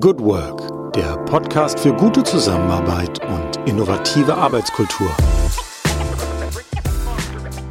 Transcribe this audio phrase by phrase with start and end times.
[0.00, 5.14] Good Work, der Podcast für gute Zusammenarbeit und innovative Arbeitskultur.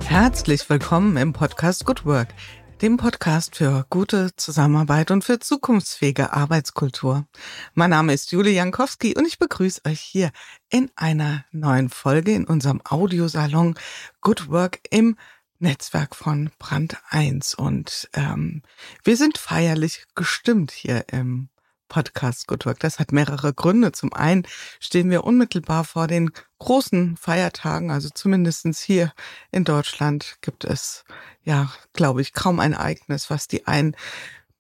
[0.06, 2.36] Herzlich willkommen im Podcast Good Work,
[2.84, 7.26] dem Podcast für gute Zusammenarbeit und für zukunftsfähige Arbeitskultur.
[7.74, 10.30] Mein Name ist Julie Jankowski und ich begrüße euch hier
[10.70, 13.74] in einer neuen Folge in unserem Audiosalon
[14.22, 15.18] Good Work im
[15.58, 18.62] Netzwerk von Brand 1 und ähm,
[19.04, 21.50] wir sind feierlich gestimmt hier im
[21.92, 22.80] Podcast Good Work.
[22.80, 23.92] Das hat mehrere Gründe.
[23.92, 24.48] Zum einen
[24.80, 29.12] stehen wir unmittelbar vor den großen Feiertagen, also zumindestens hier
[29.52, 31.04] in Deutschland gibt es
[31.44, 33.98] ja, glaube ich, kaum ein Ereignis, was die einen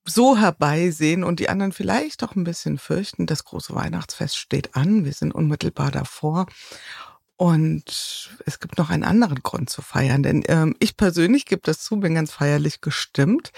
[0.03, 3.27] so herbeisehen und die anderen vielleicht auch ein bisschen fürchten.
[3.27, 5.05] Das große Weihnachtsfest steht an.
[5.05, 6.47] Wir sind unmittelbar davor.
[7.37, 11.79] Und es gibt noch einen anderen Grund zu feiern, denn ähm, ich persönlich gebe das
[11.79, 13.51] zu, bin ganz feierlich gestimmt,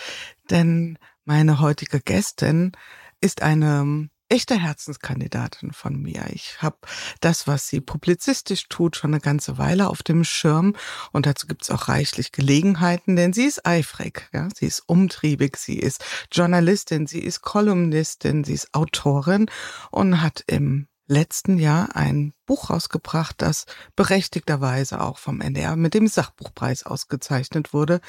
[0.51, 2.73] denn meine heutige Gästin
[3.23, 6.25] ist eine ähm, echte Herzenskandidatin von mir.
[6.33, 6.75] Ich habe
[7.21, 10.75] das, was sie publizistisch tut, schon eine ganze Weile auf dem Schirm
[11.13, 14.49] und dazu gibt es auch reichlich Gelegenheiten, denn sie ist eifrig, ja?
[14.53, 19.45] sie ist umtriebig, sie ist Journalistin, sie ist Kolumnistin, sie ist Autorin
[19.89, 23.65] und hat im letzten Jahr ein Buch rausgebracht, das
[23.95, 28.01] berechtigterweise auch vom NDR mit dem Sachbuchpreis ausgezeichnet wurde.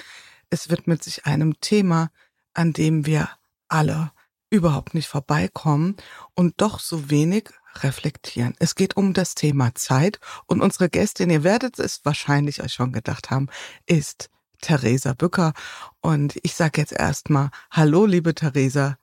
[0.51, 2.11] Es widmet sich einem Thema,
[2.53, 3.29] an dem wir
[3.69, 4.11] alle
[4.55, 5.97] überhaupt nicht vorbeikommen
[6.35, 7.51] und doch so wenig
[7.83, 8.55] reflektieren.
[8.59, 12.93] Es geht um das Thema Zeit und unsere Gästin, ihr werdet es wahrscheinlich euch schon
[12.93, 13.49] gedacht haben,
[13.87, 14.31] ist
[14.61, 15.53] Theresa Bücker.
[16.01, 18.97] Und ich sage jetzt erstmal Hallo, liebe Theresa.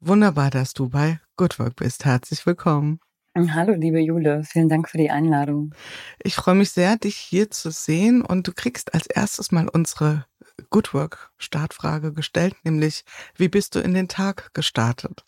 [0.00, 2.04] Wunderbar, dass du bei Good Work bist.
[2.04, 3.00] Herzlich willkommen.
[3.34, 5.74] Hallo, liebe Jule, vielen Dank für die Einladung.
[6.22, 10.26] Ich freue mich sehr, dich hier zu sehen und du kriegst als erstes mal unsere
[10.70, 13.04] Good Work Startfrage gestellt, nämlich
[13.36, 15.24] wie bist du in den Tag gestartet?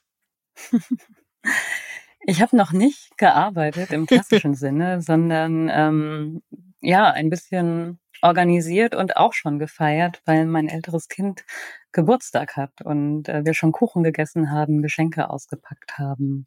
[2.22, 6.42] Ich habe noch nicht gearbeitet im klassischen Sinne, sondern ähm,
[6.81, 11.44] ja, ein bisschen organisiert und auch schon gefeiert, weil mein älteres Kind
[11.93, 16.47] Geburtstag hat und äh, wir schon Kuchen gegessen haben, Geschenke ausgepackt haben.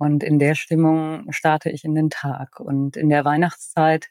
[0.00, 2.58] Und in der Stimmung starte ich in den Tag.
[2.58, 4.08] Und in der Weihnachtszeit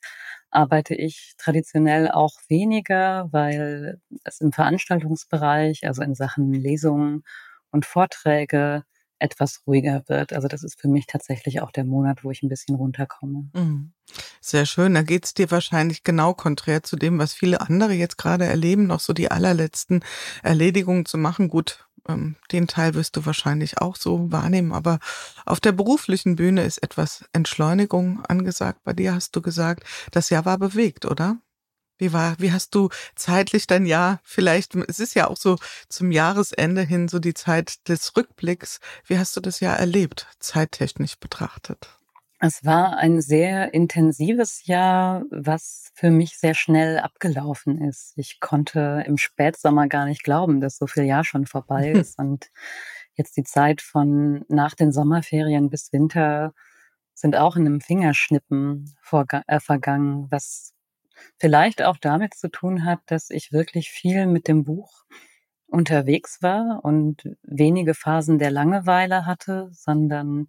[0.52, 7.24] arbeite ich traditionell auch weniger, weil es im Veranstaltungsbereich, also in Sachen Lesungen
[7.72, 8.84] und Vorträge,
[9.18, 10.32] etwas ruhiger wird.
[10.32, 13.50] Also das ist für mich tatsächlich auch der Monat, wo ich ein bisschen runterkomme.
[13.54, 13.92] Mhm.
[14.42, 14.94] Sehr schön.
[14.94, 19.00] Da geht's dir wahrscheinlich genau konträr zu dem, was viele andere jetzt gerade erleben, noch
[19.00, 20.04] so die allerletzten
[20.42, 21.50] Erledigungen zu machen.
[21.50, 25.00] Gut, ähm, den Teil wirst du wahrscheinlich auch so wahrnehmen, aber
[25.46, 28.84] auf der beruflichen Bühne ist etwas Entschleunigung angesagt.
[28.84, 31.38] Bei dir hast du gesagt, das Jahr war bewegt, oder?
[32.00, 35.58] Wie war, wie hast du zeitlich dein Jahr vielleicht, es ist ja auch so
[35.90, 38.80] zum Jahresende hin so die Zeit des Rückblicks.
[39.06, 41.99] Wie hast du das Jahr erlebt, zeittechnisch betrachtet?
[42.42, 48.14] Es war ein sehr intensives Jahr, was für mich sehr schnell abgelaufen ist.
[48.16, 52.50] Ich konnte im Spätsommer gar nicht glauben, dass so viel Jahr schon vorbei ist und
[53.16, 56.54] jetzt die Zeit von nach den Sommerferien bis Winter
[57.14, 58.96] sind auch in einem Fingerschnippen
[59.48, 60.74] äh, vergangen, was
[61.38, 65.04] vielleicht auch damit zu tun hat, dass ich wirklich viel mit dem Buch
[65.68, 70.48] unterwegs war und wenige Phasen der Langeweile hatte, sondern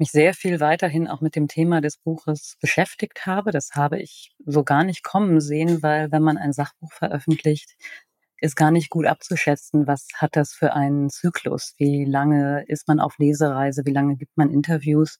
[0.00, 3.52] mich sehr viel weiterhin auch mit dem Thema des Buches beschäftigt habe.
[3.52, 7.76] Das habe ich so gar nicht kommen sehen, weil wenn man ein Sachbuch veröffentlicht,
[8.40, 12.98] ist gar nicht gut abzuschätzen, was hat das für einen Zyklus, wie lange ist man
[12.98, 15.18] auf Lesereise, wie lange gibt man Interviews.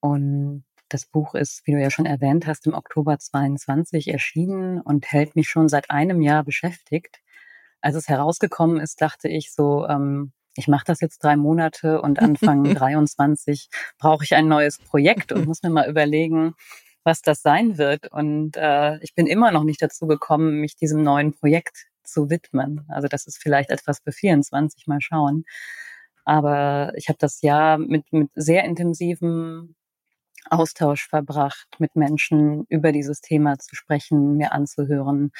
[0.00, 5.10] Und das Buch ist, wie du ja schon erwähnt hast, im Oktober 22 erschienen und
[5.10, 7.20] hält mich schon seit einem Jahr beschäftigt.
[7.80, 12.20] Als es herausgekommen ist, dachte ich so, ähm, ich mache das jetzt drei Monate und
[12.20, 13.68] Anfang 23
[13.98, 16.54] brauche ich ein neues Projekt und muss mir mal überlegen,
[17.04, 18.10] was das sein wird.
[18.12, 22.84] Und äh, ich bin immer noch nicht dazu gekommen, mich diesem neuen Projekt zu widmen.
[22.88, 25.44] Also das ist vielleicht etwas für 24, mal schauen.
[26.24, 29.74] Aber ich habe das Jahr mit, mit sehr intensivem
[30.50, 35.32] Austausch verbracht, mit Menschen über dieses Thema zu sprechen, mir anzuhören,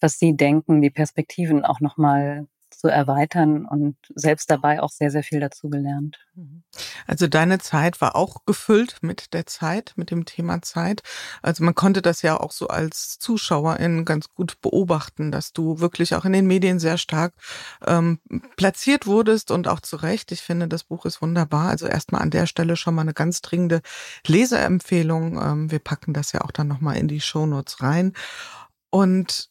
[0.00, 5.22] was sie denken, die Perspektiven auch nochmal zu erweitern und selbst dabei auch sehr, sehr
[5.22, 6.18] viel dazugelernt.
[6.34, 6.62] Mhm.
[7.06, 11.02] Also deine Zeit war auch gefüllt mit der Zeit, mit dem Thema Zeit.
[11.42, 16.14] Also man konnte das ja auch so als Zuschauerin ganz gut beobachten, dass du wirklich
[16.14, 17.34] auch in den Medien sehr stark
[17.86, 18.20] ähm,
[18.56, 20.32] platziert wurdest und auch zu Recht.
[20.32, 21.68] Ich finde, das Buch ist wunderbar.
[21.68, 23.80] Also erstmal an der Stelle schon mal eine ganz dringende
[24.26, 25.40] Leseempfehlung.
[25.40, 28.12] Ähm, wir packen das ja auch dann nochmal in die Shownotes rein.
[28.90, 29.50] Und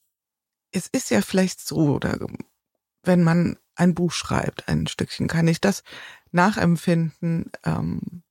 [0.72, 2.18] es ist ja vielleicht so, oder
[3.07, 5.83] wenn man ein Buch schreibt, ein Stückchen, kann ich das
[6.31, 7.51] nachempfinden.
[7.63, 8.24] Ähm,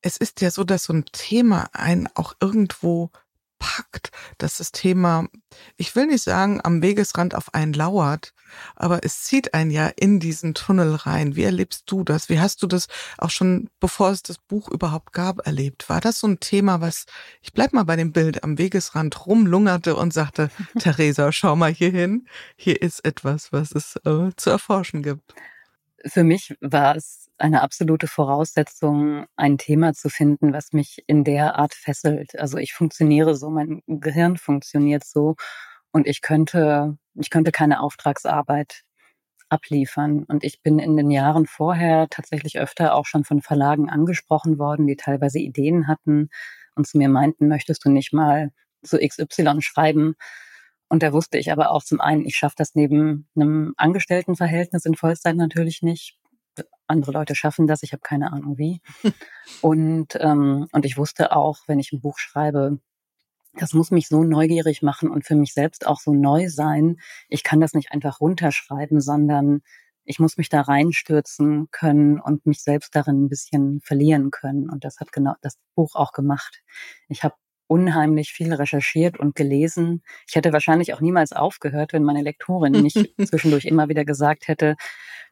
[0.00, 3.10] es ist ja so, dass so ein Thema einen auch irgendwo
[3.58, 5.28] packt, dass das Thema,
[5.76, 8.34] ich will nicht sagen, am Wegesrand auf einen lauert,
[8.76, 11.36] aber es zieht einen ja in diesen Tunnel rein.
[11.36, 12.28] Wie erlebst du das?
[12.28, 12.88] Wie hast du das
[13.18, 15.88] auch schon, bevor es das Buch überhaupt gab, erlebt?
[15.88, 17.06] War das so ein Thema, was,
[17.40, 21.90] ich bleib mal bei dem Bild, am Wegesrand rumlungerte und sagte, Theresa, schau mal hier
[21.90, 22.26] hin,
[22.56, 25.34] hier ist etwas, was es äh, zu erforschen gibt?
[26.04, 31.56] Für mich war es eine absolute Voraussetzung, ein Thema zu finden, was mich in der
[31.56, 32.38] Art fesselt.
[32.38, 35.36] Also ich funktioniere so, mein Gehirn funktioniert so
[35.92, 38.84] und ich könnte, ich könnte keine Auftragsarbeit
[39.52, 40.24] abliefern.
[40.24, 44.86] Und ich bin in den Jahren vorher tatsächlich öfter auch schon von Verlagen angesprochen worden,
[44.86, 46.30] die teilweise Ideen hatten
[46.74, 48.50] und zu mir meinten, möchtest du nicht mal
[48.80, 50.14] so XY schreiben?
[50.88, 54.94] Und da wusste ich aber auch zum einen, ich schaffe das neben einem Angestelltenverhältnis in
[54.94, 56.18] Vollzeit natürlich nicht.
[56.86, 58.80] Andere Leute schaffen das, ich habe keine Ahnung wie.
[59.60, 62.78] und, ähm, und ich wusste auch, wenn ich ein Buch schreibe,
[63.54, 66.96] das muss mich so neugierig machen und für mich selbst auch so neu sein.
[67.28, 69.62] Ich kann das nicht einfach runterschreiben, sondern
[70.04, 74.68] ich muss mich da reinstürzen können und mich selbst darin ein bisschen verlieren können.
[74.68, 76.62] Und das hat genau das Buch auch gemacht.
[77.08, 77.34] Ich habe
[77.68, 80.02] unheimlich viel recherchiert und gelesen.
[80.28, 82.96] Ich hätte wahrscheinlich auch niemals aufgehört, wenn meine Lektorin nicht
[83.26, 84.76] zwischendurch immer wieder gesagt hätte,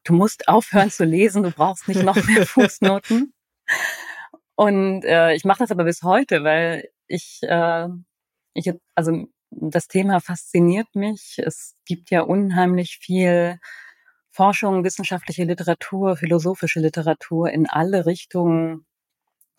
[0.05, 3.35] du musst aufhören zu lesen, du brauchst nicht noch mehr Fußnoten.
[4.55, 7.89] Und äh, ich mache das aber bis heute, weil ich, äh,
[8.55, 11.41] ich, also das Thema fasziniert mich.
[11.45, 13.59] Es gibt ja unheimlich viel
[14.31, 18.87] Forschung, wissenschaftliche Literatur, philosophische Literatur in alle Richtungen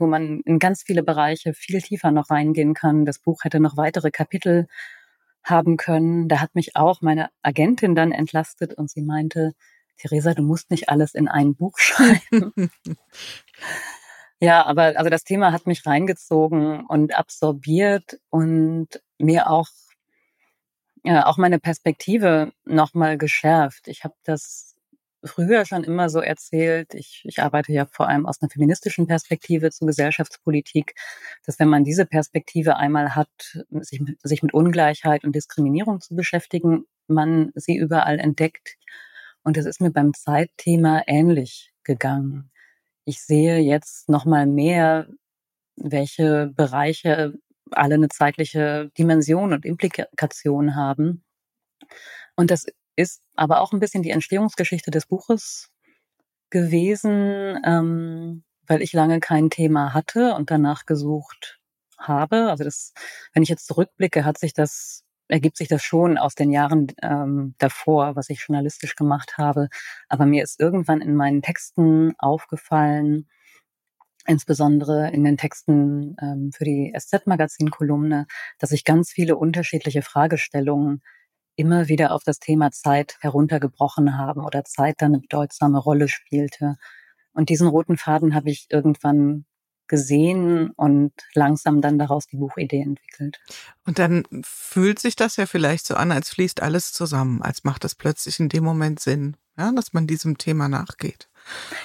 [0.02, 3.06] wo man in ganz viele Bereiche viel tiefer noch reingehen kann.
[3.06, 4.68] Das Buch hätte noch weitere Kapitel
[5.44, 6.28] haben können.
[6.28, 9.54] Da hat mich auch meine Agentin dann entlastet und sie meinte,
[9.98, 12.72] Theresa, du musst nicht alles in ein Buch schreiben.
[14.42, 18.88] ja, aber also das Thema hat mich reingezogen und absorbiert und
[19.20, 19.68] mir auch
[21.04, 23.88] ja, auch meine Perspektive nochmal geschärft.
[23.88, 24.76] Ich habe das
[25.24, 29.72] früher schon immer so erzählt, ich, ich arbeite ja vor allem aus einer feministischen Perspektive
[29.72, 30.96] zu Gesellschaftspolitik,
[31.46, 33.30] dass wenn man diese Perspektive einmal hat,
[33.70, 38.78] sich, sich mit Ungleichheit und Diskriminierung zu beschäftigen, man sie überall entdeckt.
[39.44, 42.51] Und es ist mir beim Zeitthema ähnlich gegangen.
[43.06, 45.08] Ich sehe jetzt nochmal mehr,
[45.76, 47.34] welche Bereiche
[47.72, 51.24] alle eine zeitliche Dimension und Implikation haben.
[52.36, 52.66] Und das
[52.96, 55.70] ist aber auch ein bisschen die Entstehungsgeschichte des Buches
[56.50, 61.60] gewesen, ähm, weil ich lange kein Thema hatte und danach gesucht
[61.98, 62.50] habe.
[62.50, 62.94] Also das,
[63.34, 67.56] wenn ich jetzt zurückblicke, hat sich das ergibt sich das schon aus den Jahren ähm,
[67.58, 69.70] davor, was ich journalistisch gemacht habe.
[70.10, 73.28] Aber mir ist irgendwann in meinen Texten aufgefallen,
[74.28, 78.28] insbesondere in den Texten ähm, für die SZ-Magazin-Kolumne,
[78.60, 81.02] dass ich ganz viele unterschiedliche Fragestellungen
[81.56, 86.76] immer wieder auf das Thema Zeit heruntergebrochen haben oder Zeit dann eine bedeutsame Rolle spielte.
[87.34, 89.46] Und diesen roten Faden habe ich irgendwann
[89.92, 93.42] gesehen und langsam dann daraus die Buchidee entwickelt.
[93.86, 97.84] Und dann fühlt sich das ja vielleicht so an, als fließt alles zusammen, als macht
[97.84, 101.30] es plötzlich in dem Moment Sinn, ja, dass man diesem Thema nachgeht.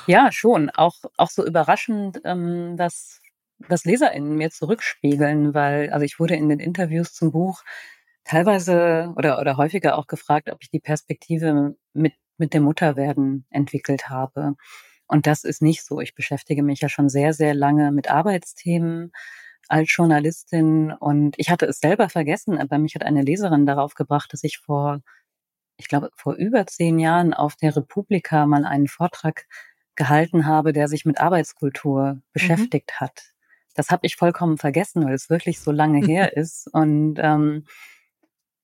[0.06, 0.70] Ja, schon.
[0.70, 3.20] Auch, auch so überraschend, ähm, dass,
[3.68, 7.64] dass LeserInnen mir zurückspiegeln, weil, also ich wurde in den Interviews zum Buch
[8.22, 14.08] teilweise oder, oder häufiger auch gefragt, ob ich die Perspektive mit, mit dem Mutterwerden entwickelt
[14.08, 14.54] habe.
[15.06, 16.00] Und das ist nicht so.
[16.00, 19.12] Ich beschäftige mich ja schon sehr, sehr lange mit Arbeitsthemen
[19.68, 24.32] als Journalistin und ich hatte es selber vergessen, aber mich hat eine Leserin darauf gebracht,
[24.32, 25.02] dass ich vor,
[25.76, 29.46] ich glaube, vor über zehn Jahren auf der Republika mal einen Vortrag
[29.96, 32.22] gehalten habe, der sich mit Arbeitskultur mhm.
[32.32, 33.00] beschäftigt mhm.
[33.04, 33.32] hat.
[33.74, 36.68] Das habe ich vollkommen vergessen, weil es wirklich so lange her ist.
[36.72, 37.64] Und ähm,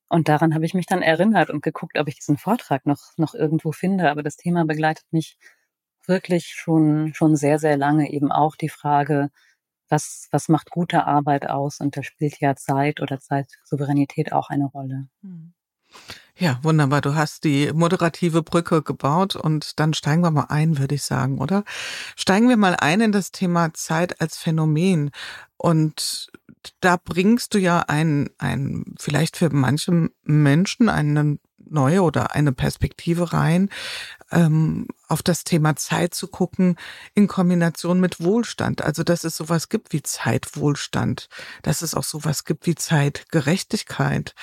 [0.08, 3.34] und daran habe ich mich dann erinnert und geguckt, ob ich diesen Vortrag noch, noch
[3.34, 4.10] irgendwo finde.
[4.10, 5.38] Aber das Thema begleitet mich
[6.06, 9.30] wirklich schon, schon sehr, sehr lange eben auch die Frage,
[9.88, 11.80] was, was macht gute Arbeit aus?
[11.80, 15.08] Und da spielt ja Zeit oder Zeitsouveränität auch eine Rolle.
[15.22, 15.52] Hm.
[16.38, 17.02] Ja, wunderbar.
[17.02, 21.38] Du hast die moderative Brücke gebaut und dann steigen wir mal ein, würde ich sagen,
[21.38, 21.62] oder?
[22.16, 25.10] Steigen wir mal ein in das Thema Zeit als Phänomen.
[25.58, 26.32] Und
[26.80, 33.32] da bringst du ja ein, ein, vielleicht für manche Menschen eine neue oder eine Perspektive
[33.32, 33.70] rein,
[34.30, 36.76] ähm, auf das Thema Zeit zu gucken
[37.14, 38.82] in Kombination mit Wohlstand.
[38.82, 41.28] Also, dass es sowas gibt wie Zeitwohlstand,
[41.62, 44.34] dass es auch sowas gibt wie Zeitgerechtigkeit.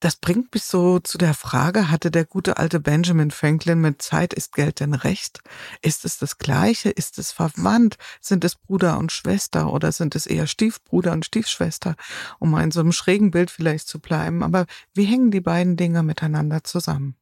[0.00, 4.34] Das bringt mich so zu der Frage, hatte der gute alte Benjamin Franklin mit Zeit
[4.34, 5.40] ist Geld denn recht?
[5.80, 6.90] Ist es das gleiche?
[6.90, 7.96] Ist es verwandt?
[8.20, 11.96] Sind es Bruder und Schwester oder sind es eher Stiefbruder und Stiefschwester?
[12.38, 14.42] Um mal in so einem schrägen Bild vielleicht zu bleiben.
[14.42, 17.16] Aber wie hängen die beiden Dinge miteinander zusammen?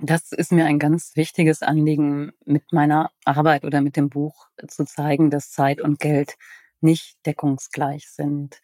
[0.00, 4.84] Das ist mir ein ganz wichtiges Anliegen, mit meiner Arbeit oder mit dem Buch zu
[4.84, 6.36] zeigen, dass Zeit und Geld
[6.80, 8.60] nicht deckungsgleich sind.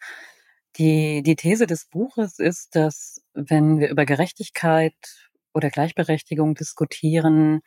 [0.77, 4.95] Die, die These des Buches ist, dass wenn wir über Gerechtigkeit
[5.53, 7.61] oder Gleichberechtigung diskutieren,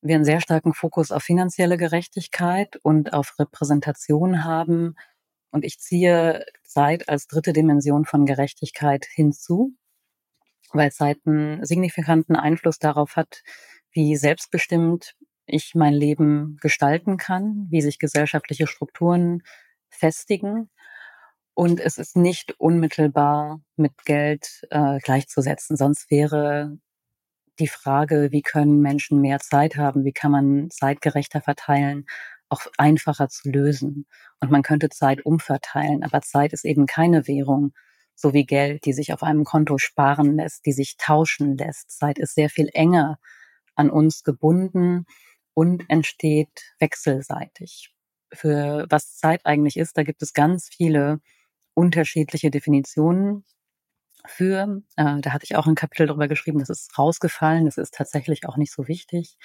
[0.00, 4.94] wir einen sehr starken Fokus auf finanzielle Gerechtigkeit und auf Repräsentation haben.
[5.50, 9.74] Und ich ziehe Zeit als dritte Dimension von Gerechtigkeit hinzu,
[10.72, 13.42] weil Zeit einen signifikanten Einfluss darauf hat,
[13.92, 19.42] wie selbstbestimmt ich mein Leben gestalten kann, wie sich gesellschaftliche Strukturen
[19.90, 20.70] festigen
[21.60, 25.76] und es ist nicht unmittelbar mit Geld äh, gleichzusetzen.
[25.76, 26.78] Sonst wäre
[27.58, 32.06] die Frage, wie können Menschen mehr Zeit haben, wie kann man Zeit gerechter verteilen,
[32.48, 34.06] auch einfacher zu lösen.
[34.40, 37.74] Und man könnte Zeit umverteilen, aber Zeit ist eben keine Währung,
[38.14, 41.90] so wie Geld, die sich auf einem Konto sparen lässt, die sich tauschen lässt.
[41.90, 43.18] Zeit ist sehr viel enger
[43.74, 45.04] an uns gebunden
[45.52, 47.92] und entsteht wechselseitig.
[48.32, 51.20] Für was Zeit eigentlich ist, da gibt es ganz viele
[51.80, 53.44] unterschiedliche Definitionen
[54.26, 54.82] für.
[54.96, 58.46] Äh, da hatte ich auch ein Kapitel darüber geschrieben, das ist rausgefallen, das ist tatsächlich
[58.46, 59.38] auch nicht so wichtig.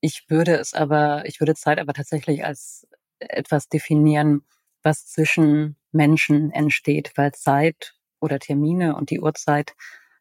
[0.00, 2.88] Ich würde es aber, ich würde Zeit aber tatsächlich als
[3.20, 4.42] etwas definieren,
[4.82, 9.74] was zwischen Menschen entsteht, weil Zeit oder Termine und die Uhrzeit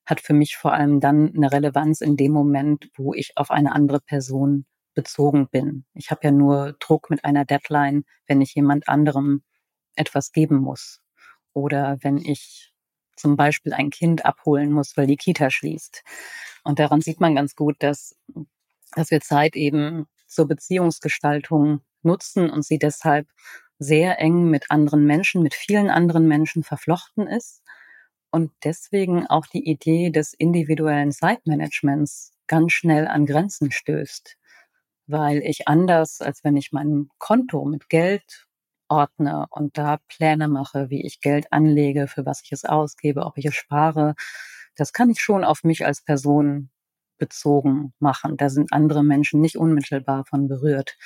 [0.06, 3.72] hat für mich vor allem dann eine Relevanz in dem Moment, wo ich auf eine
[3.72, 5.86] andere Person bezogen bin.
[5.96, 9.42] Ich habe ja nur Druck mit einer Deadline, wenn ich jemand anderem
[9.96, 11.04] etwas geben muss
[11.54, 12.74] oder wenn ich
[13.16, 16.04] zum Beispiel ein Kind abholen muss, weil die Kita schließt.
[16.64, 18.16] Und daran sieht man ganz gut, dass,
[18.96, 23.28] dass wir Zeit eben zur Beziehungsgestaltung nutzen und sie deshalb
[23.80, 27.62] sehr eng mit anderen Menschen, mit vielen anderen Menschen verflochten ist
[28.32, 34.38] und deswegen auch die Idee des individuellen Zeitmanagements ganz schnell an Grenzen stößt,
[35.08, 38.48] weil ich anders, als wenn ich mein Konto mit Geld
[38.94, 43.38] ordne und da Pläne mache, wie ich Geld anlege, für was ich es ausgebe, ob
[43.38, 44.16] ich es spare,
[44.76, 46.70] das kann ich schon auf mich als Person
[47.18, 48.38] bezogen machen.
[48.38, 50.98] Da sind andere Menschen nicht unmittelbar von berührt.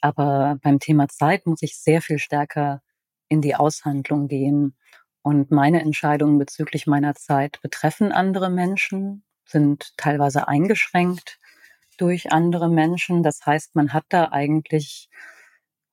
[0.00, 2.82] Aber beim Thema Zeit muss ich sehr viel stärker
[3.28, 4.76] in die Aushandlung gehen.
[5.22, 11.38] Und meine Entscheidungen bezüglich meiner Zeit betreffen andere Menschen, sind teilweise eingeschränkt
[11.98, 13.22] durch andere Menschen.
[13.22, 15.10] Das heißt, man hat da eigentlich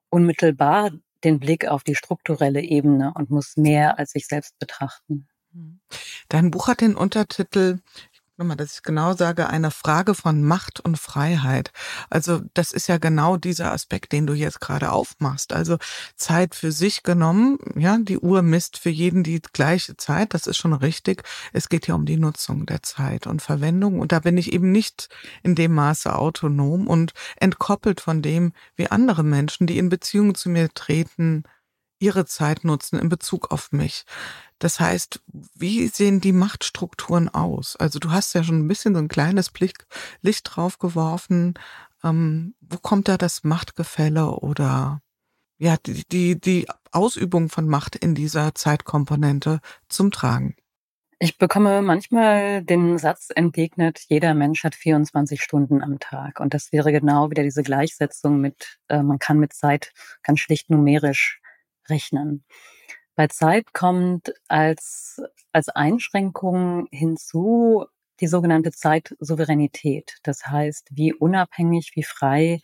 [0.10, 0.92] unmittelbar
[1.24, 5.28] den Blick auf die strukturelle Ebene und muss mehr als sich selbst betrachten.
[5.52, 5.80] Mhm.
[6.30, 7.80] Dein Buch hat den Untertitel,
[8.38, 11.72] nochmal, dass ich genau sage, eine Frage von Macht und Freiheit.
[12.10, 15.54] Also das ist ja genau dieser Aspekt, den du jetzt gerade aufmachst.
[15.54, 15.78] Also
[16.16, 20.58] Zeit für sich genommen, ja, die Uhr misst für jeden die gleiche Zeit, das ist
[20.58, 21.24] schon richtig.
[21.54, 24.72] Es geht ja um die Nutzung der Zeit und Verwendung und da bin ich eben
[24.72, 25.10] nicht
[25.44, 30.50] in dem Maße autonom und entkoppelt von dem, wie andere Menschen, die in Beziehung zu
[30.50, 31.44] mir treten,
[32.00, 34.06] ihre Zeit nutzen in Bezug auf mich.
[34.60, 35.22] Das heißt,
[35.56, 37.76] wie sehen die Machtstrukturen aus?
[37.76, 39.52] Also du hast ja schon ein bisschen so ein kleines
[40.22, 41.54] Licht drauf geworfen.
[42.04, 45.02] Ähm, wo kommt da das Machtgefälle oder
[45.60, 49.60] ja, die, die, die Ausübung von Macht in dieser Zeitkomponente
[49.90, 50.56] zum Tragen?
[51.20, 56.40] Ich bekomme manchmal den Satz entgegnet, jeder Mensch hat 24 Stunden am Tag.
[56.40, 60.70] Und das wäre genau wieder diese Gleichsetzung mit, äh, man kann mit Zeit ganz schlicht
[60.70, 61.42] numerisch
[61.90, 62.46] rechnen.
[63.18, 65.20] Bei Zeit kommt als,
[65.52, 67.86] als Einschränkung hinzu
[68.20, 70.18] die sogenannte Zeitsouveränität.
[70.22, 72.62] Das heißt, wie unabhängig, wie frei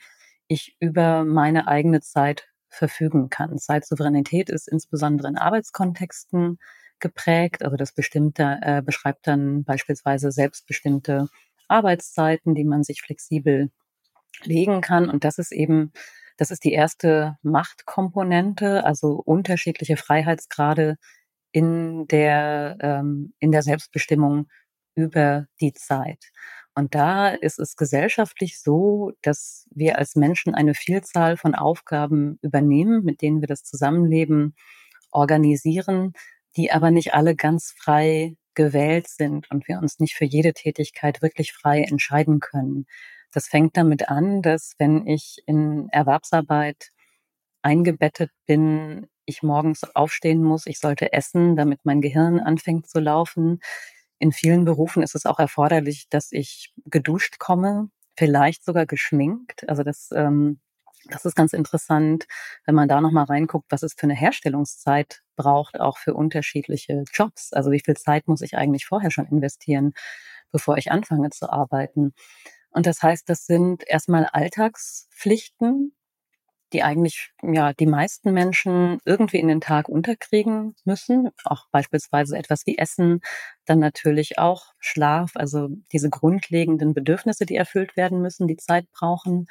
[0.47, 3.57] ich über meine eigene Zeit verfügen kann.
[3.57, 6.59] Zeitsouveränität ist insbesondere in Arbeitskontexten
[6.99, 7.63] geprägt.
[7.63, 11.29] Also das bestimmte, äh, beschreibt dann beispielsweise selbstbestimmte
[11.67, 13.71] Arbeitszeiten, die man sich flexibel
[14.43, 15.09] legen kann.
[15.09, 15.93] Und das ist eben
[16.37, 20.97] das ist die erste Machtkomponente, also unterschiedliche Freiheitsgrade
[21.51, 24.47] in der, ähm, in der Selbstbestimmung
[24.95, 26.31] über die Zeit.
[26.75, 33.03] Und da ist es gesellschaftlich so, dass wir als Menschen eine Vielzahl von Aufgaben übernehmen,
[33.03, 34.55] mit denen wir das Zusammenleben
[35.11, 36.13] organisieren,
[36.57, 41.21] die aber nicht alle ganz frei gewählt sind und wir uns nicht für jede Tätigkeit
[41.21, 42.85] wirklich frei entscheiden können.
[43.33, 46.89] Das fängt damit an, dass wenn ich in Erwerbsarbeit
[47.61, 53.59] eingebettet bin, ich morgens aufstehen muss, ich sollte essen, damit mein Gehirn anfängt zu laufen.
[54.19, 59.67] In vielen Berufen ist es auch erforderlich, dass ich geduscht komme, vielleicht sogar geschminkt.
[59.69, 60.59] Also das, ähm,
[61.09, 62.25] das ist ganz interessant,
[62.65, 67.53] wenn man da nochmal reinguckt, was es für eine Herstellungszeit braucht, auch für unterschiedliche Jobs.
[67.53, 69.93] Also wie viel Zeit muss ich eigentlich vorher schon investieren,
[70.51, 72.13] bevor ich anfange zu arbeiten.
[72.73, 75.93] Und das heißt, das sind erstmal Alltagspflichten,
[76.73, 81.29] die eigentlich ja die meisten Menschen irgendwie in den Tag unterkriegen müssen.
[81.45, 83.21] Auch beispielsweise etwas wie Essen,
[83.65, 89.47] dann natürlich auch Schlaf, also diese grundlegenden Bedürfnisse, die erfüllt werden müssen, die Zeit brauchen.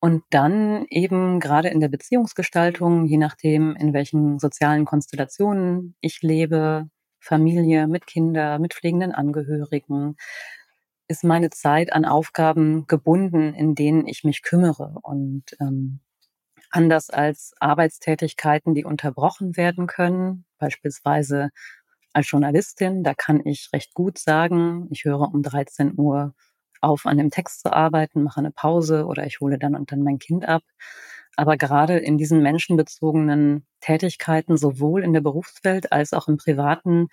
[0.00, 6.90] Und dann eben gerade in der Beziehungsgestaltung, je nachdem, in welchen sozialen Konstellationen ich lebe,
[7.20, 10.16] Familie, mit Kinder, mit pflegenden Angehörigen,
[11.14, 14.96] ist meine Zeit an Aufgaben gebunden, in denen ich mich kümmere.
[15.02, 16.00] Und ähm,
[16.70, 21.50] anders als Arbeitstätigkeiten, die unterbrochen werden können, beispielsweise
[22.12, 26.34] als Journalistin, da kann ich recht gut sagen, ich höre um 13 Uhr
[26.80, 30.02] auf, an dem Text zu arbeiten, mache eine Pause oder ich hole dann und dann
[30.02, 30.62] mein Kind ab.
[31.36, 37.06] Aber gerade in diesen menschenbezogenen Tätigkeiten, sowohl in der Berufswelt als auch im Privaten,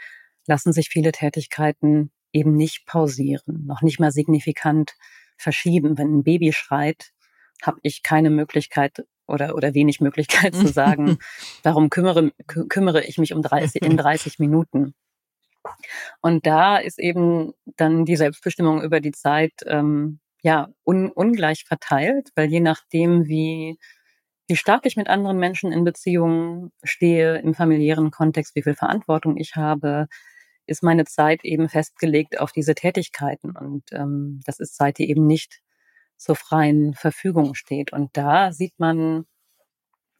[0.47, 4.95] lassen sich viele Tätigkeiten eben nicht pausieren, noch nicht mal signifikant
[5.37, 5.97] verschieben.
[5.97, 7.11] Wenn ein Baby schreit,
[7.61, 11.17] habe ich keine Möglichkeit oder, oder wenig Möglichkeit zu sagen,
[11.63, 14.93] warum kümmere, kümmere ich mich um 30, in 30 Minuten.
[16.21, 22.29] Und da ist eben dann die Selbstbestimmung über die Zeit ähm, ja un, ungleich verteilt,
[22.35, 23.77] weil je nachdem, wie,
[24.47, 29.37] wie stark ich mit anderen Menschen in Beziehungen stehe, im familiären Kontext, wie viel Verantwortung
[29.37, 30.07] ich habe,
[30.71, 33.51] ist meine Zeit eben festgelegt auf diese Tätigkeiten.
[33.51, 35.61] Und ähm, das ist Zeit, die eben nicht
[36.17, 37.93] zur freien Verfügung steht.
[37.93, 39.25] Und da sieht man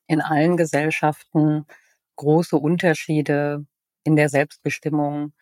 [0.08, 1.66] in allen Gesellschaften
[2.18, 3.66] große Unterschiede
[4.04, 5.34] in der Selbstbestimmung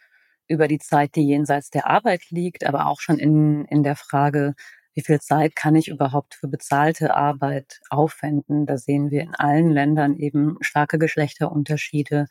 [0.48, 4.56] über die Zeit, die jenseits der Arbeit liegt, aber auch schon in, in der Frage,
[4.94, 8.66] wie viel Zeit kann ich überhaupt für bezahlte Arbeit aufwenden?
[8.66, 12.26] Da sehen wir in allen Ländern eben starke Geschlechterunterschiede,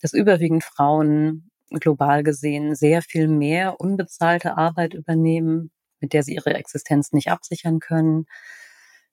[0.00, 6.54] dass überwiegend Frauen global gesehen sehr viel mehr unbezahlte Arbeit übernehmen mit der sie ihre
[6.54, 8.26] Existenz nicht absichern können.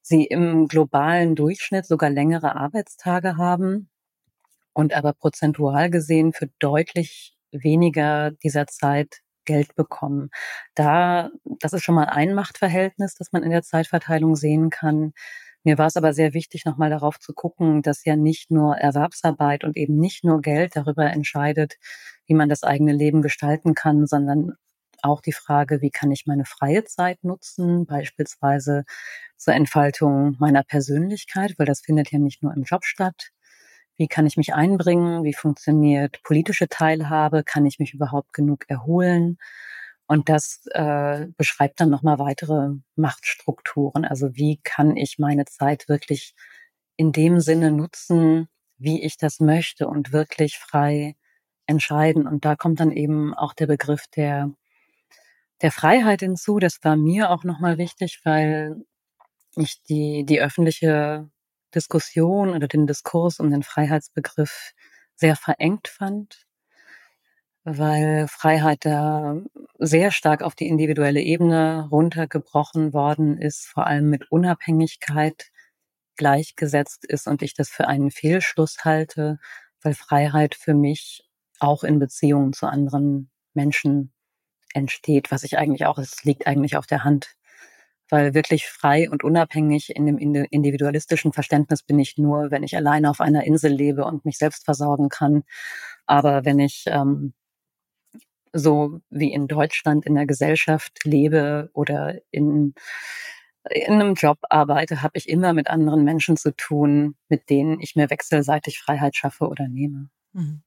[0.01, 3.89] Sie im globalen Durchschnitt sogar längere Arbeitstage haben
[4.73, 10.29] und aber prozentual gesehen für deutlich weniger dieser Zeit Geld bekommen.
[10.75, 15.13] Da, das ist schon mal ein Machtverhältnis, das man in der Zeitverteilung sehen kann.
[15.67, 19.65] Mir war es aber sehr wichtig, nochmal darauf zu gucken, dass ja nicht nur Erwerbsarbeit
[19.65, 21.75] und eben nicht nur Geld darüber entscheidet,
[22.25, 24.53] wie man das eigene Leben gestalten kann, sondern
[25.01, 28.85] auch die Frage, wie kann ich meine freie Zeit nutzen, beispielsweise
[29.35, 33.31] zur Entfaltung meiner Persönlichkeit, weil das findet ja nicht nur im Job statt.
[33.97, 35.25] Wie kann ich mich einbringen?
[35.25, 37.43] Wie funktioniert politische Teilhabe?
[37.43, 39.37] Kann ich mich überhaupt genug erholen?
[40.07, 44.05] Und das äh, beschreibt dann nochmal weitere Machtstrukturen.
[44.05, 46.33] Also wie kann ich meine Zeit wirklich
[46.95, 51.15] in dem Sinne nutzen, wie ich das möchte und wirklich frei
[51.65, 52.27] entscheiden.
[52.27, 54.51] Und da kommt dann eben auch der Begriff der
[55.61, 56.59] der Freiheit hinzu.
[56.59, 58.85] Das war mir auch nochmal wichtig, weil
[59.55, 61.29] ich die, die öffentliche
[61.73, 64.73] Diskussion oder den Diskurs um den Freiheitsbegriff
[65.15, 66.46] sehr verengt fand,
[67.69, 69.41] weil Freiheit da
[69.77, 75.51] sehr stark auf die individuelle Ebene runtergebrochen worden ist, vor allem mit Unabhängigkeit
[76.15, 79.37] gleichgesetzt ist und ich das für einen Fehlschluss halte,
[79.81, 81.27] weil Freiheit für mich
[81.59, 84.13] auch in Beziehungen zu anderen Menschen
[84.73, 87.35] entsteht, was ich eigentlich auch, es liegt eigentlich auf der Hand.
[88.09, 93.09] Weil wirklich frei und unabhängig in dem individualistischen Verständnis bin ich nur, wenn ich alleine
[93.09, 95.43] auf einer Insel lebe und mich selbst versorgen kann.
[96.05, 97.33] Aber wenn ich ähm,
[98.53, 102.73] so wie in Deutschland in der Gesellschaft lebe oder in,
[103.69, 107.95] in einem Job arbeite, habe ich immer mit anderen Menschen zu tun, mit denen ich
[107.95, 110.09] mir wechselseitig Freiheit schaffe oder nehme.
[110.33, 110.61] Mhm.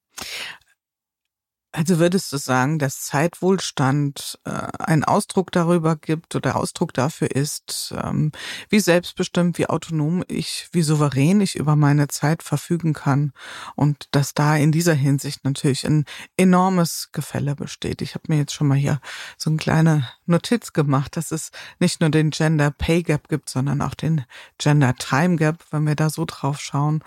[1.73, 7.95] Also würdest du sagen, dass Zeitwohlstand äh, ein Ausdruck darüber gibt oder Ausdruck dafür ist,
[7.97, 8.33] ähm,
[8.69, 13.33] wie selbstbestimmt, wie autonom ich, wie souverän ich über meine Zeit verfügen kann
[13.77, 16.07] und dass da in dieser Hinsicht natürlich ein
[16.37, 18.03] enormes Gefälle besteht.
[18.03, 19.01] Ich habe mir jetzt schon mal hier
[19.39, 23.81] so eine kleine Notiz gemacht, dass es nicht nur den Gender Pay Gap gibt, sondern
[23.81, 24.25] auch den
[24.59, 27.05] Gender Time Gap, wenn wir da so drauf schauen.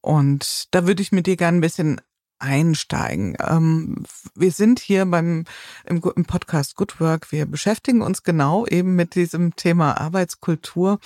[0.00, 2.00] Und da würde ich mit dir gerne ein bisschen
[2.44, 3.36] einsteigen.
[3.40, 4.04] Ähm,
[4.34, 5.44] wir sind hier beim
[5.84, 7.32] im, im, Podcast Good Work.
[7.32, 10.98] Wir beschäftigen uns genau eben mit diesem Thema Arbeitskultur.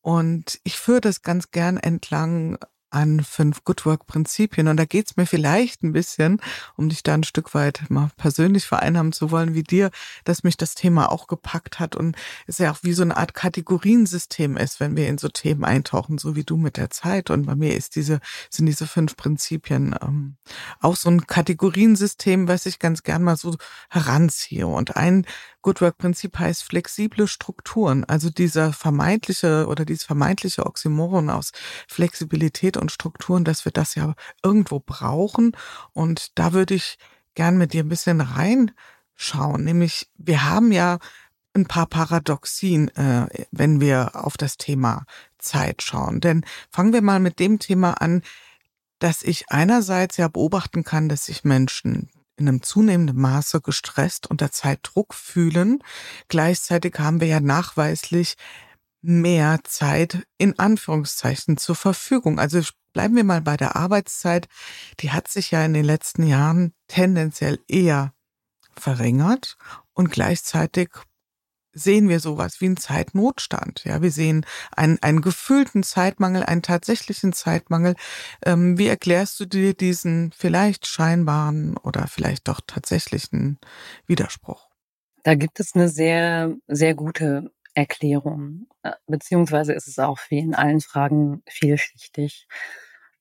[0.00, 2.58] Und ich führe das ganz gern entlang
[2.92, 4.68] an fünf Good Work Prinzipien.
[4.68, 6.40] Und da geht's mir vielleicht ein bisschen,
[6.76, 9.90] um dich da ein Stück weit mal persönlich vereinnahmen zu wollen, wie dir,
[10.24, 13.34] dass mich das Thema auch gepackt hat und es ja auch wie so eine Art
[13.34, 17.30] Kategoriensystem ist, wenn wir in so Themen eintauchen, so wie du mit der Zeit.
[17.30, 20.36] Und bei mir ist diese, sind diese fünf Prinzipien ähm,
[20.80, 23.56] auch so ein Kategoriensystem, was ich ganz gern mal so
[23.88, 24.66] heranziehe.
[24.66, 25.26] Und ein
[25.62, 28.04] Good Work Prinzip heißt flexible Strukturen.
[28.04, 31.52] Also dieser vermeintliche oder dieses vermeintliche Oxymoron aus
[31.88, 35.56] Flexibilität und Strukturen, dass wir das ja irgendwo brauchen.
[35.92, 36.98] Und da würde ich
[37.34, 39.64] gern mit dir ein bisschen reinschauen.
[39.64, 40.98] Nämlich, wir haben ja
[41.54, 45.04] ein paar Paradoxien, äh, wenn wir auf das Thema
[45.38, 46.20] Zeit schauen.
[46.20, 48.22] Denn fangen wir mal mit dem Thema an,
[48.98, 52.10] dass ich einerseits ja beobachten kann, dass sich Menschen
[52.42, 55.82] in einem zunehmenden Maße gestresst unter Zeitdruck fühlen.
[56.28, 58.36] Gleichzeitig haben wir ja nachweislich
[59.00, 62.38] mehr Zeit in Anführungszeichen zur Verfügung.
[62.38, 62.60] Also
[62.92, 64.48] bleiben wir mal bei der Arbeitszeit.
[65.00, 68.12] Die hat sich ja in den letzten Jahren tendenziell eher
[68.76, 69.56] verringert
[69.92, 70.90] und gleichzeitig
[71.72, 73.84] sehen wir sowas wie einen Zeitnotstand.
[73.84, 77.94] Ja, wir sehen einen, einen gefühlten Zeitmangel, einen tatsächlichen Zeitmangel.
[78.44, 83.58] Ähm, wie erklärst du dir diesen vielleicht scheinbaren oder vielleicht doch tatsächlichen
[84.06, 84.68] Widerspruch?
[85.22, 90.54] Da gibt es eine sehr, sehr gute Erklärung, äh, beziehungsweise ist es auch wie in
[90.54, 92.46] allen Fragen vielschichtig.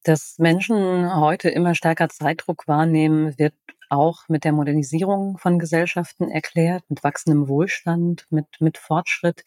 [0.03, 3.53] Dass Menschen heute immer stärker Zeitdruck wahrnehmen, wird
[3.89, 9.43] auch mit der Modernisierung von Gesellschaften erklärt, mit wachsendem Wohlstand, mit, mit Fortschritt,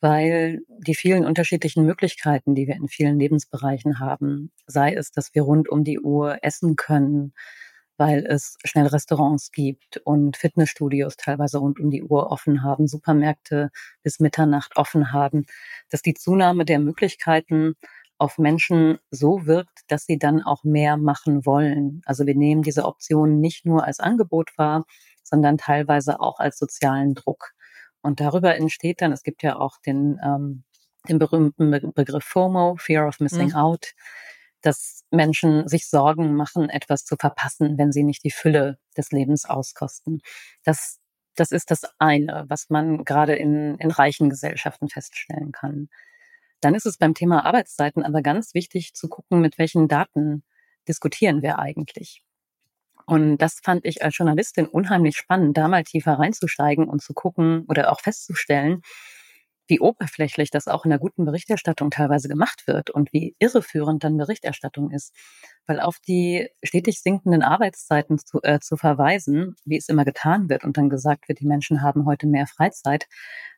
[0.00, 5.42] weil die vielen unterschiedlichen Möglichkeiten, die wir in vielen Lebensbereichen haben, sei es, dass wir
[5.42, 7.32] rund um die Uhr essen können,
[7.96, 13.70] weil es schnell Restaurants gibt und Fitnessstudios teilweise rund um die Uhr offen haben, Supermärkte
[14.02, 15.46] bis Mitternacht offen haben,
[15.90, 17.76] dass die Zunahme der Möglichkeiten
[18.18, 22.00] auf Menschen so wirkt, dass sie dann auch mehr machen wollen.
[22.04, 24.84] Also wir nehmen diese Option nicht nur als Angebot wahr,
[25.22, 27.52] sondern teilweise auch als sozialen Druck.
[28.02, 30.64] Und darüber entsteht dann, es gibt ja auch den, ähm,
[31.08, 33.56] den berühmten Begriff FOMO, Fear of Missing mhm.
[33.56, 33.92] Out,
[34.60, 39.44] dass Menschen sich Sorgen machen, etwas zu verpassen, wenn sie nicht die Fülle des Lebens
[39.44, 40.20] auskosten.
[40.64, 41.00] Das,
[41.34, 45.88] das ist das eine, was man gerade in, in reichen Gesellschaften feststellen kann.
[46.64, 50.44] Dann ist es beim Thema Arbeitszeiten aber ganz wichtig zu gucken, mit welchen Daten
[50.88, 52.22] diskutieren wir eigentlich.
[53.04, 57.66] Und das fand ich als Journalistin unheimlich spannend, da mal tiefer reinzusteigen und zu gucken
[57.68, 58.80] oder auch festzustellen,
[59.66, 64.16] wie oberflächlich das auch in der guten Berichterstattung teilweise gemacht wird und wie irreführend dann
[64.16, 65.14] Berichterstattung ist.
[65.66, 70.64] Weil auf die stetig sinkenden Arbeitszeiten zu, äh, zu verweisen, wie es immer getan wird
[70.64, 73.06] und dann gesagt wird, die Menschen haben heute mehr Freizeit,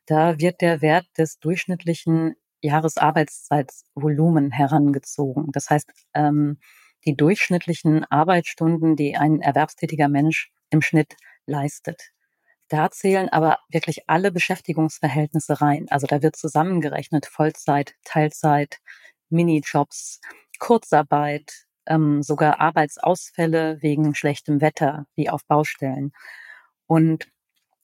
[0.06, 2.34] da wird der Wert des durchschnittlichen
[2.66, 5.52] Jahresarbeitszeitsvolumen herangezogen.
[5.52, 6.58] Das heißt, ähm,
[7.04, 12.10] die durchschnittlichen Arbeitsstunden, die ein erwerbstätiger Mensch im Schnitt leistet.
[12.68, 15.86] Da zählen aber wirklich alle Beschäftigungsverhältnisse rein.
[15.88, 18.78] Also da wird zusammengerechnet Vollzeit, Teilzeit,
[19.28, 20.20] Minijobs,
[20.58, 26.12] Kurzarbeit, ähm, sogar Arbeitsausfälle wegen schlechtem Wetter, wie auf Baustellen.
[26.86, 27.28] Und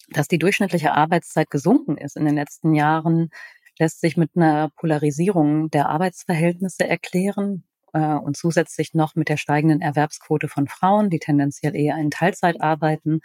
[0.08, 3.30] dass die durchschnittliche Arbeitszeit gesunken ist in den letzten Jahren,
[3.78, 9.80] lässt sich mit einer Polarisierung der Arbeitsverhältnisse erklären äh, und zusätzlich noch mit der steigenden
[9.80, 13.20] Erwerbsquote von Frauen, die tendenziell eher in Teilzeit arbeiten,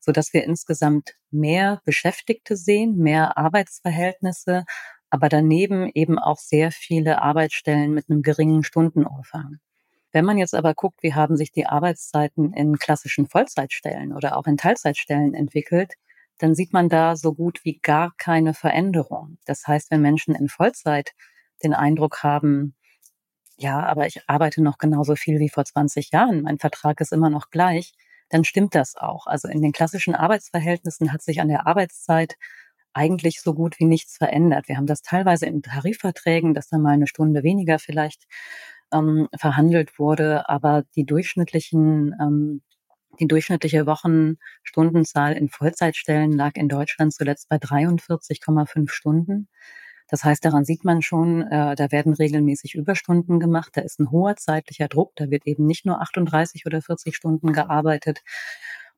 [0.00, 4.64] so dass wir insgesamt mehr Beschäftigte sehen, mehr Arbeitsverhältnisse,
[5.10, 9.58] aber daneben eben auch sehr viele Arbeitsstellen mit einem geringen Stundenumfang.
[10.12, 14.46] Wenn man jetzt aber guckt, wie haben sich die Arbeitszeiten in klassischen Vollzeitstellen oder auch
[14.46, 15.94] in Teilzeitstellen entwickelt,
[16.42, 19.38] dann sieht man da so gut wie gar keine Veränderung.
[19.46, 21.12] Das heißt, wenn Menschen in Vollzeit
[21.62, 22.74] den Eindruck haben,
[23.56, 27.30] ja, aber ich arbeite noch genauso viel wie vor 20 Jahren, mein Vertrag ist immer
[27.30, 27.92] noch gleich,
[28.28, 29.26] dann stimmt das auch.
[29.26, 32.34] Also in den klassischen Arbeitsverhältnissen hat sich an der Arbeitszeit
[32.92, 34.68] eigentlich so gut wie nichts verändert.
[34.68, 38.24] Wir haben das teilweise in Tarifverträgen, dass da mal eine Stunde weniger vielleicht
[38.92, 42.62] ähm, verhandelt wurde, aber die durchschnittlichen ähm,
[43.20, 49.48] die durchschnittliche Wochenstundenzahl in Vollzeitstellen lag in Deutschland zuletzt bei 43,5 Stunden.
[50.08, 54.10] Das heißt, daran sieht man schon, äh, da werden regelmäßig Überstunden gemacht, da ist ein
[54.10, 58.22] hoher zeitlicher Druck, da wird eben nicht nur 38 oder 40 Stunden gearbeitet.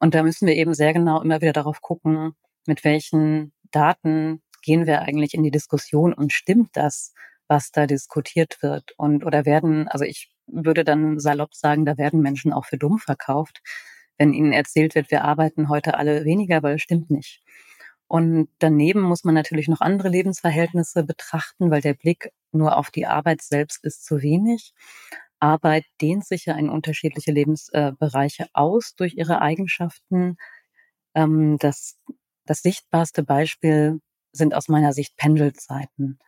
[0.00, 2.34] Und da müssen wir eben sehr genau immer wieder darauf gucken,
[2.66, 7.14] mit welchen Daten gehen wir eigentlich in die Diskussion und stimmt das,
[7.48, 8.92] was da diskutiert wird?
[8.96, 12.98] Und oder werden, also ich würde dann salopp sagen, da werden Menschen auch für dumm
[12.98, 13.60] verkauft,
[14.18, 17.42] wenn ihnen erzählt wird, wir arbeiten heute alle weniger, weil es stimmt nicht.
[18.06, 23.06] Und daneben muss man natürlich noch andere Lebensverhältnisse betrachten, weil der Blick nur auf die
[23.06, 24.72] Arbeit selbst ist zu wenig.
[25.40, 30.36] Arbeit dehnt sich ja in unterschiedliche Lebensbereiche aus durch ihre Eigenschaften.
[31.14, 31.98] Ähm, das,
[32.46, 34.00] das sichtbarste Beispiel
[34.32, 36.18] sind aus meiner Sicht Pendelzeiten.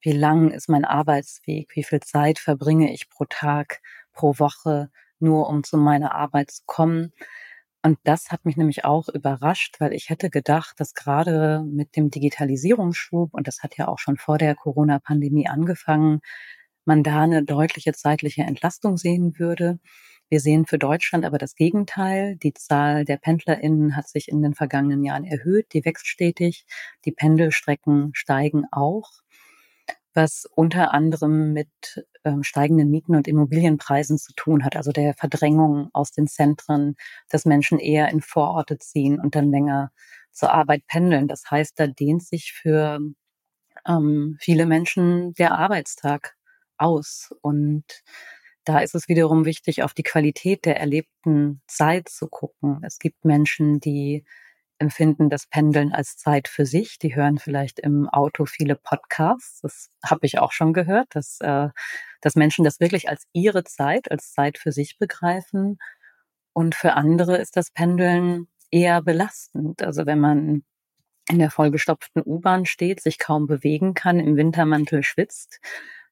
[0.00, 1.74] Wie lang ist mein Arbeitsweg?
[1.74, 6.62] Wie viel Zeit verbringe ich pro Tag, pro Woche, nur um zu meiner Arbeit zu
[6.66, 7.12] kommen?
[7.82, 12.10] Und das hat mich nämlich auch überrascht, weil ich hätte gedacht, dass gerade mit dem
[12.10, 16.20] Digitalisierungsschub, und das hat ja auch schon vor der Corona-Pandemie angefangen,
[16.84, 19.78] man da eine deutliche zeitliche Entlastung sehen würde.
[20.28, 22.36] Wir sehen für Deutschland aber das Gegenteil.
[22.36, 25.72] Die Zahl der PendlerInnen hat sich in den vergangenen Jahren erhöht.
[25.72, 26.66] Die wächst stetig.
[27.04, 29.10] Die Pendelstrecken steigen auch
[30.14, 31.68] was unter anderem mit
[32.24, 36.96] ähm, steigenden Mieten und Immobilienpreisen zu tun hat, also der Verdrängung aus den Zentren,
[37.28, 39.90] dass Menschen eher in Vororte ziehen und dann länger
[40.32, 41.28] zur Arbeit pendeln.
[41.28, 43.00] Das heißt, da dehnt sich für
[43.86, 46.36] ähm, viele Menschen der Arbeitstag
[46.78, 47.30] aus.
[47.42, 47.84] Und
[48.64, 52.80] da ist es wiederum wichtig, auf die Qualität der erlebten Zeit zu gucken.
[52.84, 54.24] Es gibt Menschen, die
[54.80, 56.98] empfinden das Pendeln als Zeit für sich.
[56.98, 59.60] Die hören vielleicht im Auto viele Podcasts.
[59.60, 61.68] Das habe ich auch schon gehört, dass, äh,
[62.20, 65.78] dass Menschen das wirklich als ihre Zeit, als Zeit für sich begreifen.
[66.52, 69.82] Und für andere ist das Pendeln eher belastend.
[69.82, 70.64] Also wenn man
[71.28, 75.60] in der vollgestopften U-Bahn steht, sich kaum bewegen kann, im Wintermantel schwitzt,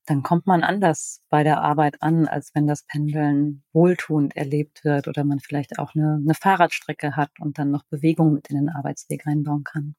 [0.09, 5.07] dann kommt man anders bei der Arbeit an, als wenn das Pendeln wohltuend erlebt wird
[5.09, 8.69] oder man vielleicht auch eine, eine Fahrradstrecke hat und dann noch Bewegung mit in den
[8.71, 9.95] Arbeitsweg einbauen kann.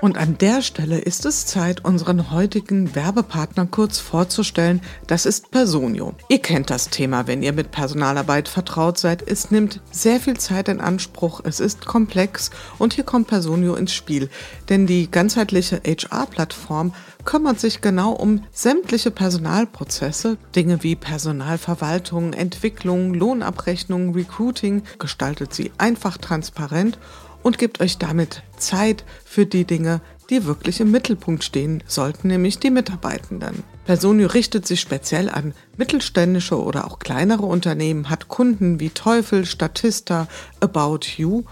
[0.00, 4.80] Und an der Stelle ist es Zeit, unseren heutigen Werbepartner kurz vorzustellen.
[5.06, 6.14] Das ist Personio.
[6.28, 9.22] Ihr kennt das Thema, wenn ihr mit Personalarbeit vertraut seid.
[9.26, 13.92] Es nimmt sehr viel Zeit in Anspruch, es ist komplex und hier kommt Personio ins
[13.92, 14.30] Spiel.
[14.70, 16.94] Denn die ganzheitliche HR-Plattform
[17.26, 26.16] kümmert sich genau um sämtliche Personalprozesse, Dinge wie Personalverwaltung, Entwicklung, Lohnabrechnung, Recruiting, gestaltet sie einfach
[26.16, 26.98] transparent
[27.42, 30.00] und gibt euch damit Zeit für die Dinge,
[30.30, 33.64] die wirklich im Mittelpunkt stehen sollten, nämlich die Mitarbeitenden.
[33.84, 40.28] Personio richtet sich speziell an mittelständische oder auch kleinere Unternehmen, hat Kunden wie Teufel, Statista,
[40.60, 41.44] About You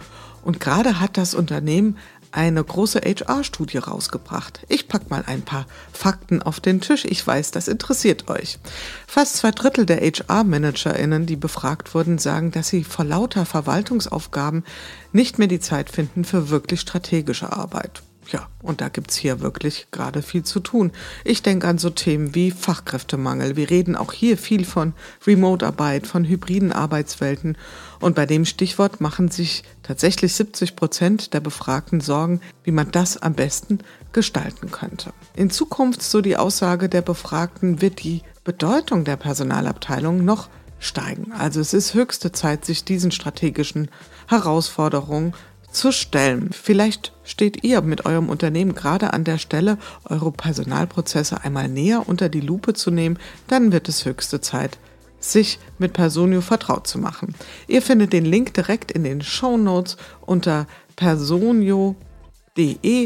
[0.45, 1.99] und gerade hat das Unternehmen
[2.33, 4.61] eine große HR-Studie rausgebracht.
[4.69, 7.05] Ich pack mal ein paar Fakten auf den Tisch.
[7.05, 8.59] Ich weiß, das interessiert euch.
[9.07, 14.65] Fast zwei Drittel der HR-ManagerInnen, die befragt wurden, sagen, dass sie vor lauter Verwaltungsaufgaben
[15.13, 18.03] nicht mehr die Zeit finden für wirklich strategische Arbeit.
[18.31, 20.93] Ja, und da gibt's hier wirklich gerade viel zu tun.
[21.25, 23.57] Ich denke an so Themen wie Fachkräftemangel.
[23.57, 24.93] Wir reden auch hier viel von
[25.27, 27.57] Remote-Arbeit, von hybriden Arbeitswelten.
[28.01, 33.17] Und bei dem Stichwort machen sich tatsächlich 70 Prozent der Befragten Sorgen, wie man das
[33.17, 33.79] am besten
[34.13, 35.15] gestalten könnte.
[35.35, 41.33] In Zukunft, so die Aussage der Befragten, wird die Bedeutung der Personalabteilung noch steigen.
[41.33, 43.91] Also es ist höchste Zeit, sich diesen strategischen
[44.29, 45.35] Herausforderungen
[45.71, 46.51] zu stellen.
[46.53, 52.29] Vielleicht steht ihr mit eurem Unternehmen gerade an der Stelle, eure Personalprozesse einmal näher unter
[52.29, 54.79] die Lupe zu nehmen, dann wird es höchste Zeit,
[55.21, 57.35] sich mit Personio vertraut zu machen.
[57.67, 61.97] Ihr findet den Link direkt in den Show Notes unter personio.de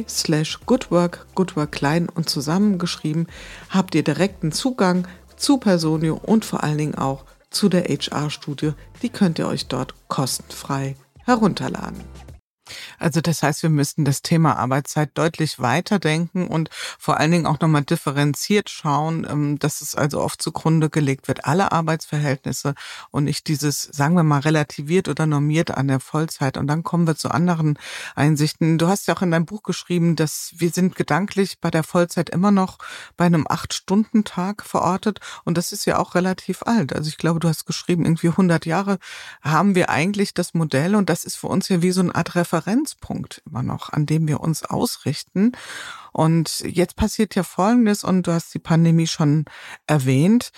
[0.09, 3.27] slash goodwork, goodwork klein und zusammengeschrieben,
[3.71, 8.73] habt ihr direkten Zugang zu Personio und vor allen Dingen auch zu der HR-Studie.
[9.03, 12.01] Die könnt ihr euch dort kostenfrei herunterladen.
[12.99, 17.61] Also das heißt, wir müssten das Thema Arbeitszeit deutlich weiterdenken und vor allen Dingen auch
[17.61, 22.75] nochmal differenziert schauen, ähm, dass es also oft zugrunde gelegt wird, alle Arbeitsverhältnisse
[23.11, 26.57] und nicht dieses, sagen wir mal, relativiert oder normiert an der Vollzeit.
[26.57, 27.79] Und dann kommen wir zu anderen
[28.15, 28.79] Einsichten.
[28.79, 32.31] Du hast ja auch in deinem Buch geschrieben, dass wir sind gedanklich bei der Vollzeit
[32.31, 32.79] immer noch
[33.17, 36.95] bei einem Acht-Stunden-Tag verortet und das ist ja auch relativ alt.
[36.95, 38.99] Also ich glaube, du hast geschrieben, irgendwie 100 Jahre
[39.43, 42.35] haben wir eigentlich das Modell und das ist für uns ja wie so eine Art
[42.35, 45.53] Referenz Referenzpunkt immer noch, an dem wir uns ausrichten.
[46.13, 49.45] Und jetzt passiert ja Folgendes, und du hast die Pandemie schon
[49.87, 50.53] erwähnt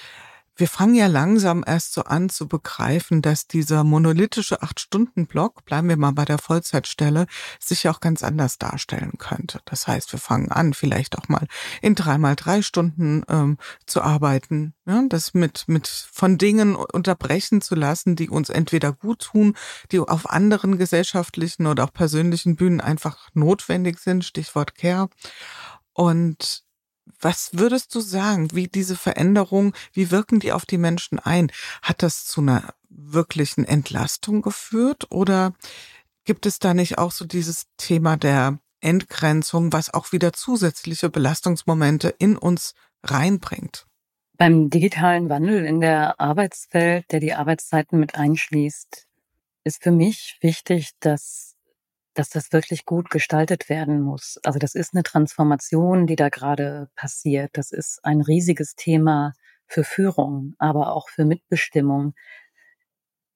[0.57, 5.97] wir fangen ja langsam erst so an zu begreifen, dass dieser monolithische Acht-Stunden-Block, bleiben wir
[5.97, 7.27] mal bei der Vollzeitstelle,
[7.59, 9.61] sich auch ganz anders darstellen könnte.
[9.65, 11.47] Das heißt, wir fangen an, vielleicht auch mal
[11.83, 17.75] in dreimal drei Stunden ähm, zu arbeiten, ja, das mit, mit von Dingen unterbrechen zu
[17.75, 19.57] lassen, die uns entweder gut tun,
[19.91, 25.09] die auf anderen gesellschaftlichen oder auch persönlichen Bühnen einfach notwendig sind, Stichwort Care.
[25.93, 26.65] Und
[27.21, 31.51] was würdest du sagen, wie diese Veränderung, wie wirken die auf die Menschen ein?
[31.83, 35.55] Hat das zu einer wirklichen Entlastung geführt oder
[36.25, 42.15] gibt es da nicht auch so dieses Thema der Entgrenzung, was auch wieder zusätzliche Belastungsmomente
[42.19, 43.87] in uns reinbringt?
[44.37, 49.07] Beim digitalen Wandel in der Arbeitswelt, der die Arbeitszeiten mit einschließt,
[49.65, 51.54] ist für mich wichtig, dass,
[52.15, 54.39] dass das wirklich gut gestaltet werden muss.
[54.45, 57.51] Also das ist eine Transformation, die da gerade passiert.
[57.55, 59.33] Das ist ein riesiges Thema
[59.67, 62.15] für Führung, aber auch für Mitbestimmung,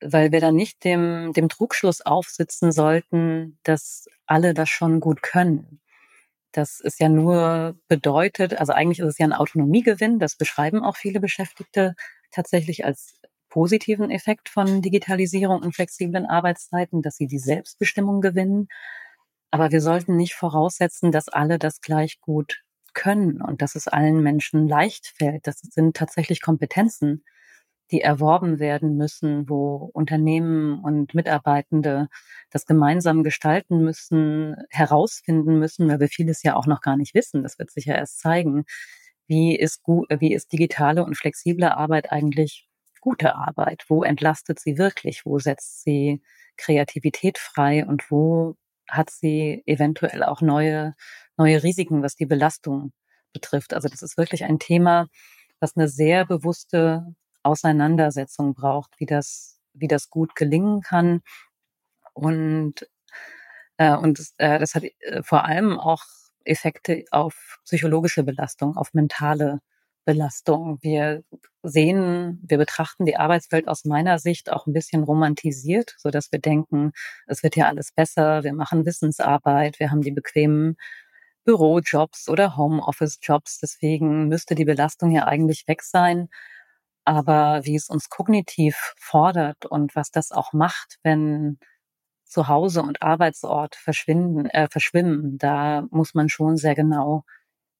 [0.01, 5.81] weil wir da nicht dem, dem Trugschluss aufsitzen sollten, dass alle das schon gut können.
[6.53, 10.97] Das ist ja nur bedeutet, also eigentlich ist es ja ein Autonomiegewinn, das beschreiben auch
[10.97, 11.95] viele Beschäftigte
[12.31, 13.18] tatsächlich als
[13.49, 18.69] positiven Effekt von Digitalisierung und flexiblen Arbeitszeiten, dass sie die Selbstbestimmung gewinnen.
[19.51, 22.63] Aber wir sollten nicht voraussetzen, dass alle das gleich gut
[22.95, 25.47] können und dass es allen Menschen leicht fällt.
[25.47, 27.25] Das sind tatsächlich Kompetenzen,
[27.91, 32.09] die erworben werden müssen, wo Unternehmen und Mitarbeitende
[32.51, 37.43] das gemeinsam gestalten müssen, herausfinden müssen, weil wir vieles ja auch noch gar nicht wissen.
[37.43, 38.65] Das wird sich ja erst zeigen.
[39.27, 42.68] Wie ist, gut, wie ist digitale und flexible Arbeit eigentlich
[43.01, 43.85] gute Arbeit?
[43.89, 45.25] Wo entlastet sie wirklich?
[45.25, 46.23] Wo setzt sie
[46.57, 47.87] Kreativität frei?
[47.87, 48.57] Und wo
[48.89, 50.95] hat sie eventuell auch neue,
[51.37, 52.93] neue Risiken, was die Belastung
[53.33, 53.75] betrifft?
[53.75, 55.09] Also das ist wirklich ein Thema,
[55.61, 61.23] was eine sehr bewusste Auseinandersetzung braucht, wie das, wie das gut gelingen kann.
[62.15, 62.89] Und,
[63.77, 66.05] äh, und äh, das hat äh, vor allem auch
[66.45, 69.61] Effekte auf psychologische Belastung, auf mentale
[70.09, 70.79] Belastung.
[70.81, 71.23] Wir
[71.63, 76.39] sehen, wir betrachten die Arbeitswelt aus meiner Sicht auch ein bisschen romantisiert, so dass wir
[76.39, 76.93] denken,
[77.27, 80.79] es wird ja alles besser, wir machen Wissensarbeit, wir haben die bequemen
[81.45, 86.31] Bürojobs oder Homeoffice-Jobs, deswegen müsste die Belastung ja eigentlich weg sein.
[87.05, 91.59] Aber wie es uns kognitiv fordert und was das auch macht, wenn
[92.25, 97.25] Zuhause und Arbeitsort verschwinden, äh, verschwimmen, da muss man schon sehr genau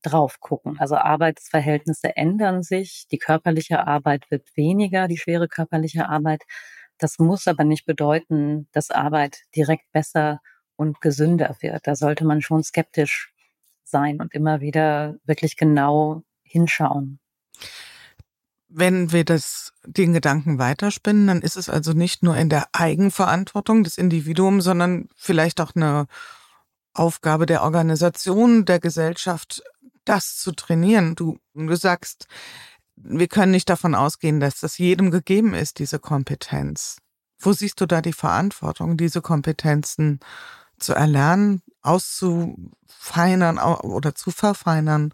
[0.03, 0.77] drauf gucken.
[0.79, 6.43] Also Arbeitsverhältnisse ändern sich, die körperliche Arbeit wird weniger, die schwere körperliche Arbeit.
[6.99, 10.41] Das muss aber nicht bedeuten, dass Arbeit direkt besser
[10.77, 11.87] und gesünder wird.
[11.87, 13.33] Da sollte man schon skeptisch
[13.85, 17.19] sein und immer wieder wirklich genau hinschauen.
[18.69, 23.83] Wenn wir das, den Gedanken weiterspinnen, dann ist es also nicht nur in der Eigenverantwortung
[23.83, 26.07] des Individuums, sondern vielleicht auch eine
[26.93, 29.63] Aufgabe der Organisation, der Gesellschaft,
[30.09, 31.15] das zu trainieren.
[31.15, 32.27] Du, du sagst,
[32.97, 36.97] wir können nicht davon ausgehen, dass das jedem gegeben ist, diese Kompetenz.
[37.39, 40.21] Wo siehst du da die Verantwortung, diese Kompetenzen
[40.79, 45.13] zu erlernen, auszufeinern oder zu verfeinern,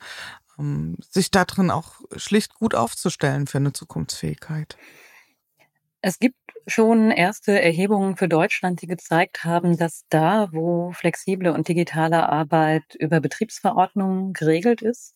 [0.58, 4.76] ähm, sich darin auch schlicht gut aufzustellen für eine Zukunftsfähigkeit?
[6.00, 11.68] Es gibt schon erste Erhebungen für Deutschland, die gezeigt haben, dass da, wo flexible und
[11.68, 15.14] digitale Arbeit über Betriebsverordnungen geregelt ist,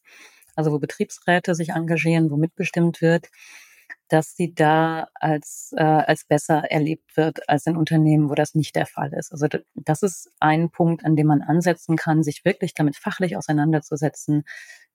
[0.56, 3.28] also wo Betriebsräte sich engagieren, wo mitbestimmt wird,
[4.08, 8.74] dass sie da als, äh, als besser erlebt wird als in Unternehmen, wo das nicht
[8.74, 9.32] der Fall ist.
[9.32, 14.44] Also das ist ein Punkt, an dem man ansetzen kann, sich wirklich damit fachlich auseinanderzusetzen.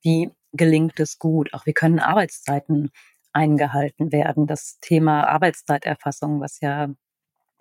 [0.02, 1.54] Wie gelingt es gut?
[1.54, 2.92] Auch wie können Arbeitszeiten
[3.34, 4.48] eingehalten werden?
[4.48, 6.89] Das Thema Arbeitszeiterfassung, was ja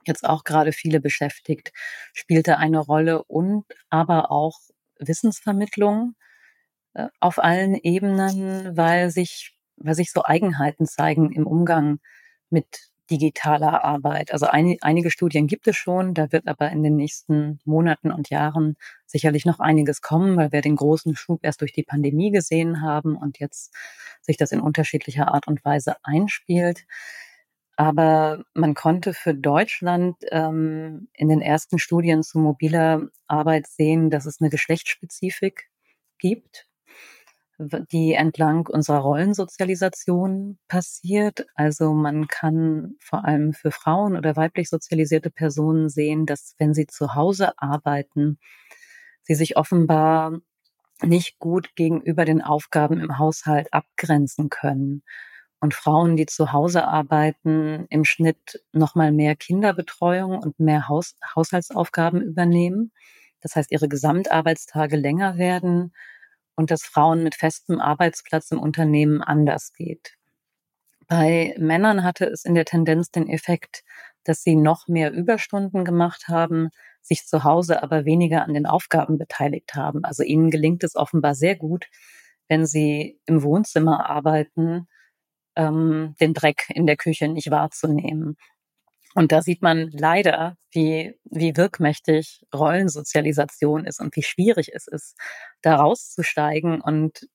[0.07, 1.73] jetzt auch gerade viele beschäftigt,
[2.13, 4.59] spielte eine Rolle und aber auch
[4.99, 6.15] Wissensvermittlung
[6.95, 11.99] äh, auf allen Ebenen, weil sich weil sich so Eigenheiten zeigen im Umgang
[12.51, 14.33] mit digitaler Arbeit.
[14.33, 18.31] Also ein, einige Studien gibt es schon, da wird aber in den nächsten Monaten und
[18.31, 22.81] Jahren sicherlich noch einiges kommen, weil wir den großen Schub erst durch die Pandemie gesehen
[22.81, 23.75] haben und jetzt
[24.23, 26.87] sich das in unterschiedlicher Art und Weise einspielt.
[27.77, 34.25] Aber man konnte für Deutschland ähm, in den ersten Studien zu mobiler Arbeit sehen, dass
[34.25, 35.69] es eine Geschlechtsspezifik
[36.19, 36.67] gibt
[37.59, 41.47] die entlang unserer Rollensozialisation passiert.
[41.55, 46.87] Also man kann vor allem für Frauen oder weiblich sozialisierte Personen sehen, dass wenn sie
[46.87, 48.39] zu Hause arbeiten,
[49.23, 50.39] sie sich offenbar
[51.03, 55.03] nicht gut gegenüber den Aufgaben im Haushalt abgrenzen können.
[55.61, 62.21] Und Frauen, die zu Hause arbeiten, im Schnitt nochmal mehr Kinderbetreuung und mehr Haus Haushaltsaufgaben
[62.21, 62.93] übernehmen.
[63.41, 65.93] Das heißt, ihre Gesamtarbeitstage länger werden
[66.55, 70.17] und dass Frauen mit festem Arbeitsplatz im Unternehmen anders geht.
[71.09, 73.83] Bei Männern hatte es in der Tendenz den Effekt,
[74.25, 79.19] dass sie noch mehr Überstunden gemacht haben, sich zu Hause aber weniger an den Aufgaben
[79.19, 80.05] beteiligt haben.
[80.05, 81.87] Also ihnen gelingt es offenbar sehr gut,
[82.49, 84.87] wenn sie im Wohnzimmer arbeiten,
[85.57, 88.37] ähm, den Dreck in der Küche nicht wahrzunehmen.
[89.15, 95.17] Und da sieht man leider, wie, wie wirkmächtig Rollensozialisation ist und wie schwierig es ist,
[95.61, 96.81] da rauszusteigen.
[96.81, 97.29] Und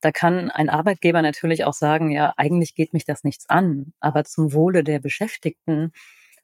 [0.00, 4.24] da kann ein Arbeitgeber natürlich auch sagen, ja, eigentlich geht mich das nichts an, aber
[4.24, 5.92] zum Wohle der Beschäftigten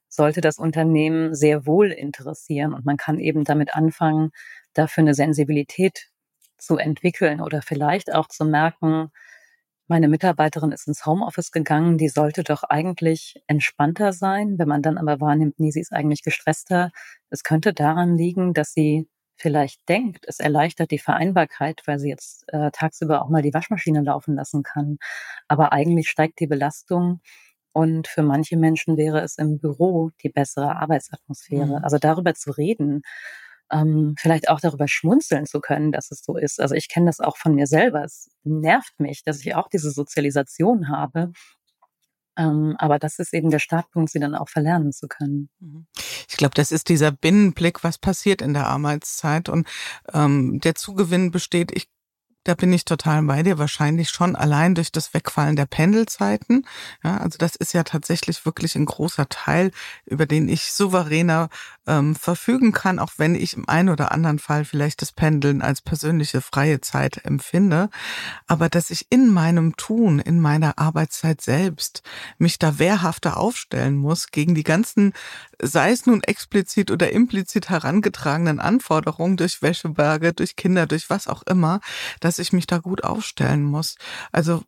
[0.07, 2.73] sollte das Unternehmen sehr wohl interessieren.
[2.73, 4.31] Und man kann eben damit anfangen,
[4.73, 6.09] dafür eine Sensibilität
[6.57, 9.11] zu entwickeln oder vielleicht auch zu merken,
[9.89, 14.59] meine Mitarbeiterin ist ins Homeoffice gegangen, die sollte doch eigentlich entspannter sein.
[14.59, 16.91] Wenn man dann aber wahrnimmt, nee, sie ist eigentlich gestresster.
[17.29, 22.43] Es könnte daran liegen, dass sie vielleicht denkt, es erleichtert die Vereinbarkeit, weil sie jetzt
[22.53, 24.97] äh, tagsüber auch mal die Waschmaschine laufen lassen kann.
[25.47, 27.21] Aber eigentlich steigt die Belastung
[27.71, 31.79] und für manche Menschen wäre es im Büro die bessere Arbeitsatmosphäre.
[31.79, 31.83] Mhm.
[31.83, 33.01] Also darüber zu reden,
[33.71, 36.59] ähm, vielleicht auch darüber schmunzeln zu können, dass es so ist.
[36.59, 38.03] Also ich kenne das auch von mir selber.
[38.03, 41.31] Es nervt mich, dass ich auch diese Sozialisation habe.
[42.37, 45.49] Ähm, aber das ist eben der Startpunkt, sie dann auch verlernen zu können.
[45.59, 45.87] Mhm.
[46.29, 49.49] Ich glaube, das ist dieser Binnenblick, was passiert in der Arbeitszeit.
[49.49, 49.67] Und
[50.13, 51.89] ähm, der Zugewinn besteht, ich
[52.43, 53.57] da bin ich total bei dir.
[53.57, 56.65] Wahrscheinlich schon allein durch das Wegfallen der Pendelzeiten.
[57.03, 59.71] Ja, also das ist ja tatsächlich wirklich ein großer Teil,
[60.05, 61.49] über den ich souveräner
[61.85, 65.81] ähm, verfügen kann, auch wenn ich im einen oder anderen Fall vielleicht das Pendeln als
[65.81, 67.89] persönliche freie Zeit empfinde.
[68.47, 72.03] Aber dass ich in meinem Tun, in meiner Arbeitszeit selbst
[72.37, 75.13] mich da wehrhafter aufstellen muss gegen die ganzen,
[75.61, 81.43] sei es nun explizit oder implizit herangetragenen Anforderungen durch Wäscheberge, durch Kinder, durch was auch
[81.43, 81.81] immer,
[82.19, 83.95] dass ich mich da gut aufstellen muss.
[84.31, 84.63] Also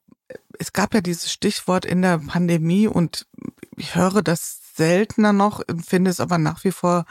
[0.58, 3.28] es gab ja dieses Stichwort in der Pandemie und
[3.78, 7.06] ich höre das seltener noch, finde es aber nach wie vor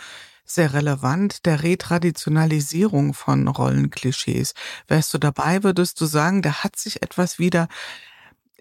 [0.44, 4.54] sehr relevant, der Retraditionalisierung von Rollenklischees.
[4.88, 7.68] Wärst du dabei, würdest du sagen, da hat sich etwas wieder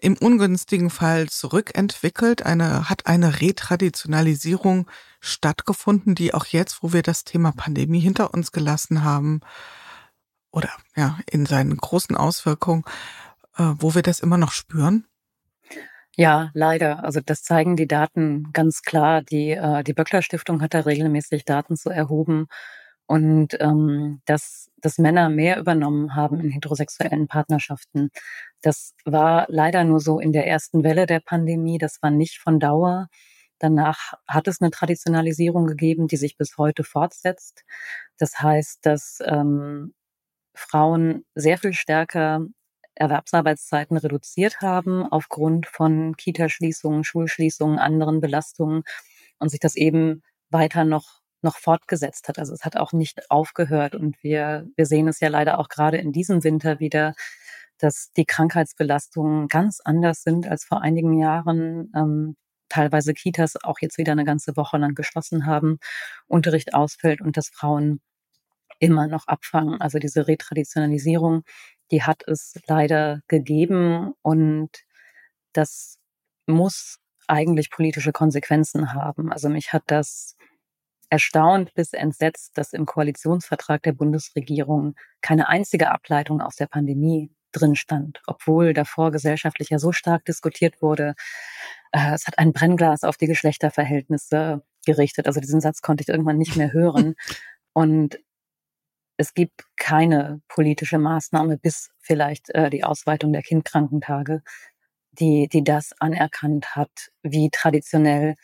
[0.00, 4.88] im ungünstigen Fall zurückentwickelt, eine, hat eine Retraditionalisierung
[5.20, 9.40] stattgefunden, die auch jetzt, wo wir das Thema Pandemie hinter uns gelassen haben,
[10.52, 12.84] oder ja, in seinen großen Auswirkungen,
[13.56, 15.06] äh, wo wir das immer noch spüren?
[16.16, 17.04] Ja, leider.
[17.04, 19.22] Also das zeigen die Daten ganz klar.
[19.22, 22.46] Die, äh, die Böckler Stiftung hat da regelmäßig Daten zu erhoben
[23.06, 28.10] und ähm, dass, dass Männer mehr übernommen haben in heterosexuellen Partnerschaften.
[28.62, 31.78] Das war leider nur so in der ersten Welle der Pandemie.
[31.78, 33.08] Das war nicht von Dauer.
[33.58, 37.64] Danach hat es eine Traditionalisierung gegeben, die sich bis heute fortsetzt.
[38.16, 39.92] Das heißt, dass ähm,
[40.60, 42.46] Frauen sehr viel stärker
[42.94, 48.82] Erwerbsarbeitszeiten reduziert haben aufgrund von Kitaschließungen, Schulschließungen, anderen Belastungen
[49.38, 52.38] und sich das eben weiter noch noch fortgesetzt hat.
[52.38, 55.96] Also es hat auch nicht aufgehört und wir wir sehen es ja leider auch gerade
[55.96, 57.14] in diesem Winter wieder,
[57.78, 61.90] dass die Krankheitsbelastungen ganz anders sind als vor einigen Jahren.
[61.96, 62.36] Ähm,
[62.68, 65.78] teilweise Kitas auch jetzt wieder eine ganze Woche lang geschlossen haben,
[66.28, 68.00] Unterricht ausfällt und dass Frauen
[68.80, 69.80] immer noch abfangen.
[69.80, 71.44] Also diese Retraditionalisierung,
[71.92, 74.70] die hat es leider gegeben und
[75.52, 75.98] das
[76.46, 79.32] muss eigentlich politische Konsequenzen haben.
[79.32, 80.36] Also mich hat das
[81.10, 87.74] erstaunt bis entsetzt, dass im Koalitionsvertrag der Bundesregierung keine einzige Ableitung aus der Pandemie drin
[87.74, 91.14] stand, obwohl davor gesellschaftlich ja so stark diskutiert wurde.
[91.92, 95.26] Äh, es hat ein Brennglas auf die Geschlechterverhältnisse gerichtet.
[95.26, 97.14] Also diesen Satz konnte ich irgendwann nicht mehr hören.
[97.72, 98.18] Und
[99.20, 104.42] es gibt keine politische Maßnahme bis vielleicht äh, die Ausweitung der Kindkrankentage,
[105.12, 108.36] die, die das anerkannt hat, wie traditionell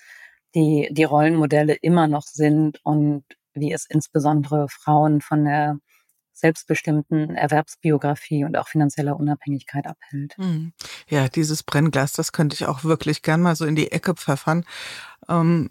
[0.54, 3.24] die, die Rollenmodelle immer noch sind und
[3.54, 5.78] wie es insbesondere Frauen von der
[6.34, 10.36] selbstbestimmten Erwerbsbiografie und auch finanzieller Unabhängigkeit abhält.
[10.36, 10.74] Hm.
[11.08, 14.66] Ja, dieses Brennglas, das könnte ich auch wirklich gern mal so in die Ecke pfeffern.
[15.26, 15.70] Ähm,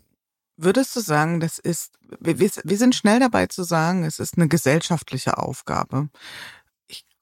[0.58, 4.48] Würdest du sagen, das ist, wir, wir sind schnell dabei zu sagen, es ist eine
[4.48, 6.10] gesellschaftliche Aufgabe.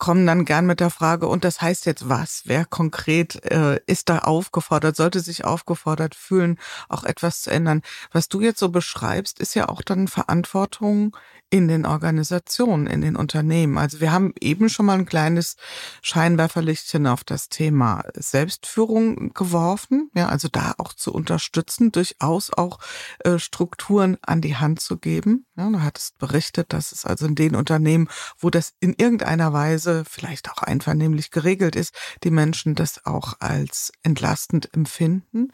[0.03, 2.41] Ich komme dann gern mit der Frage, und das heißt jetzt was?
[2.43, 7.83] Wer konkret äh, ist da aufgefordert, sollte sich aufgefordert fühlen, auch etwas zu ändern?
[8.11, 11.15] Was du jetzt so beschreibst, ist ja auch dann Verantwortung
[11.53, 13.77] in den Organisationen, in den Unternehmen.
[13.77, 15.55] Also wir haben eben schon mal ein kleines
[16.01, 22.79] Scheinwerferlichtchen auf das Thema Selbstführung geworfen, ja, also da auch zu unterstützen, durchaus auch
[23.19, 25.45] äh, Strukturen an die Hand zu geben.
[25.55, 29.92] Ja, du hattest berichtet, dass es also in den Unternehmen, wo das in irgendeiner Weise
[30.03, 35.51] vielleicht auch einvernehmlich geregelt ist, die Menschen das auch als entlastend empfinden.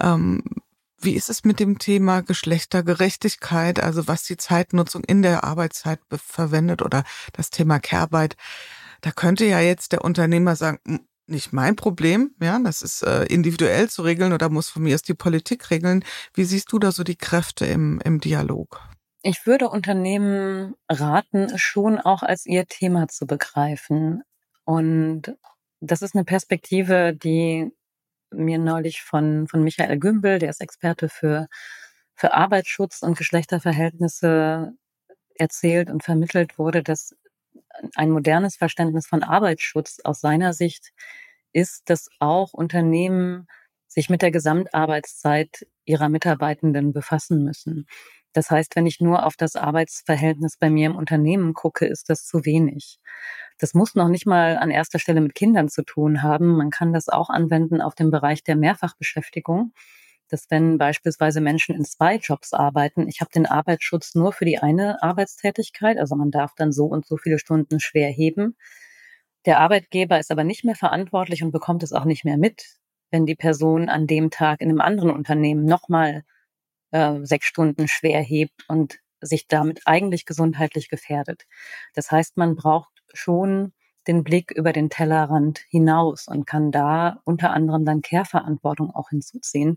[0.00, 0.42] Ähm,
[1.00, 6.82] wie ist es mit dem Thema Geschlechtergerechtigkeit, also was die Zeitnutzung in der Arbeitszeit verwendet
[6.82, 8.36] oder das Thema Care-Arbeit?
[9.00, 13.24] Da könnte ja jetzt der Unternehmer sagen, hm, nicht mein Problem, ja, das ist äh,
[13.24, 16.04] individuell zu regeln oder muss von mir erst die Politik regeln.
[16.34, 18.80] Wie siehst du da so die Kräfte im, im Dialog?
[19.28, 24.22] Ich würde Unternehmen raten, schon auch als ihr Thema zu begreifen
[24.64, 25.36] Und
[25.80, 27.70] das ist eine Perspektive, die
[28.30, 31.46] mir neulich von, von Michael Gümbel, der ist Experte für,
[32.14, 34.72] für Arbeitsschutz und Geschlechterverhältnisse,
[35.34, 37.14] erzählt und vermittelt wurde, dass
[37.96, 40.94] ein modernes Verständnis von Arbeitsschutz aus seiner Sicht
[41.52, 43.46] ist, dass auch Unternehmen
[43.88, 47.86] sich mit der Gesamtarbeitszeit ihrer Mitarbeitenden befassen müssen.
[48.32, 52.24] Das heißt, wenn ich nur auf das Arbeitsverhältnis bei mir im Unternehmen gucke, ist das
[52.24, 52.98] zu wenig.
[53.58, 56.56] Das muss noch nicht mal an erster Stelle mit Kindern zu tun haben.
[56.56, 59.72] Man kann das auch anwenden auf dem Bereich der Mehrfachbeschäftigung.
[60.28, 64.58] Dass wenn beispielsweise Menschen in zwei Jobs arbeiten, ich habe den Arbeitsschutz nur für die
[64.58, 68.56] eine Arbeitstätigkeit, also man darf dann so und so viele Stunden schwer heben.
[69.46, 72.78] Der Arbeitgeber ist aber nicht mehr verantwortlich und bekommt es auch nicht mehr mit,
[73.10, 76.24] wenn die Person an dem Tag in einem anderen Unternehmen nochmal
[76.90, 81.44] äh, sechs Stunden schwer hebt und sich damit eigentlich gesundheitlich gefährdet.
[81.94, 83.72] Das heißt, man braucht schon
[84.06, 89.76] den Blick über den Tellerrand hinaus und kann da unter anderem dann Care-Verantwortung auch hinzuziehen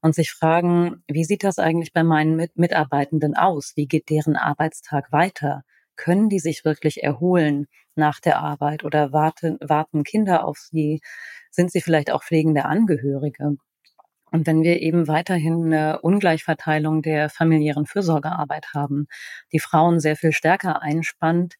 [0.00, 3.72] und sich fragen, wie sieht das eigentlich bei meinen Mitarbeitenden aus?
[3.76, 5.62] Wie geht deren Arbeitstag weiter?
[5.96, 11.00] Können die sich wirklich erholen nach der Arbeit oder warten, warten Kinder auf sie?
[11.50, 13.56] Sind sie vielleicht auch pflegende Angehörige?
[14.36, 19.06] Und wenn wir eben weiterhin eine Ungleichverteilung der familiären Fürsorgearbeit haben,
[19.50, 21.54] die Frauen sehr viel stärker einspannt,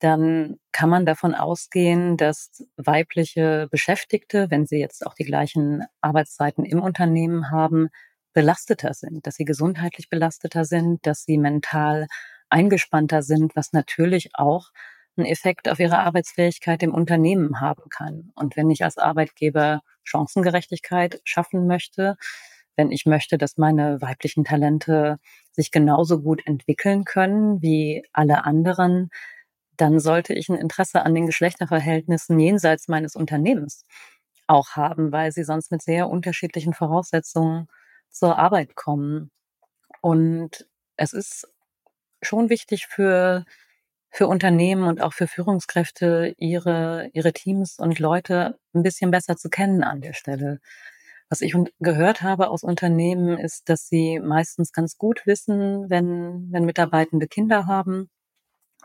[0.00, 6.66] dann kann man davon ausgehen, dass weibliche Beschäftigte, wenn sie jetzt auch die gleichen Arbeitszeiten
[6.66, 7.88] im Unternehmen haben,
[8.34, 12.06] belasteter sind, dass sie gesundheitlich belasteter sind, dass sie mental
[12.50, 14.72] eingespannter sind, was natürlich auch
[15.16, 18.30] einen Effekt auf ihre Arbeitsfähigkeit im Unternehmen haben kann.
[18.34, 22.16] Und wenn ich als Arbeitgeber Chancengerechtigkeit schaffen möchte,
[22.76, 25.18] wenn ich möchte, dass meine weiblichen Talente
[25.52, 29.10] sich genauso gut entwickeln können wie alle anderen,
[29.76, 33.84] dann sollte ich ein Interesse an den Geschlechterverhältnissen jenseits meines Unternehmens
[34.46, 37.68] auch haben, weil sie sonst mit sehr unterschiedlichen Voraussetzungen
[38.10, 39.30] zur Arbeit kommen.
[40.02, 41.48] Und es ist
[42.22, 43.44] schon wichtig für,
[44.10, 49.48] für Unternehmen und auch für Führungskräfte, ihre, ihre Teams und Leute ein bisschen besser zu
[49.48, 50.60] kennen an der Stelle.
[51.28, 56.64] Was ich gehört habe aus Unternehmen ist, dass sie meistens ganz gut wissen, wenn, wenn
[56.64, 58.10] Mitarbeitende Kinder haben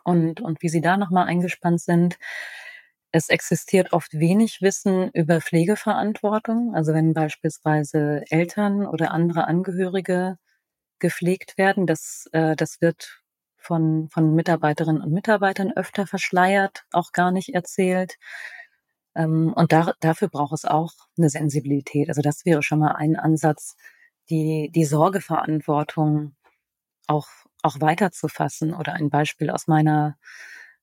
[0.03, 2.17] und, und wie sie da nochmal eingespannt sind.
[3.11, 6.75] Es existiert oft wenig Wissen über Pflegeverantwortung.
[6.75, 10.37] Also wenn beispielsweise Eltern oder andere Angehörige
[10.99, 13.23] gepflegt werden, das, äh, das wird
[13.65, 18.17] von, von Mitarbeiterinnen und Mitarbeitern öfter verschleiert, auch gar nicht erzählt.
[19.15, 22.09] Ähm, und da, dafür braucht es auch eine Sensibilität.
[22.09, 23.75] Also das wäre schon mal ein Ansatz,
[24.29, 26.35] die, die Sorgeverantwortung
[27.07, 27.27] auch
[27.65, 30.17] auch weiterzufassen oder ein Beispiel aus meiner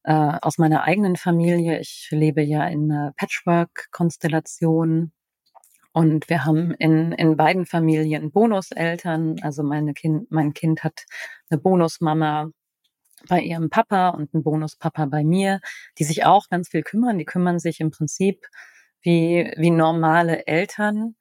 [0.05, 0.13] äh,
[0.43, 1.79] aus meiner eigenen Familie.
[1.81, 5.13] Ich lebe ja in einer Patchwork-Konstellation
[5.93, 9.37] und wir haben in, in beiden Familien Bonuseltern.
[9.43, 11.05] Also meine kind, mein Kind hat
[11.51, 12.51] eine Bonusmama
[13.29, 15.61] bei ihrem Papa und einen Bonuspapa bei mir,
[15.99, 17.19] die sich auch ganz viel kümmern.
[17.19, 18.47] Die kümmern sich im Prinzip
[19.03, 21.17] wie, wie normale Eltern,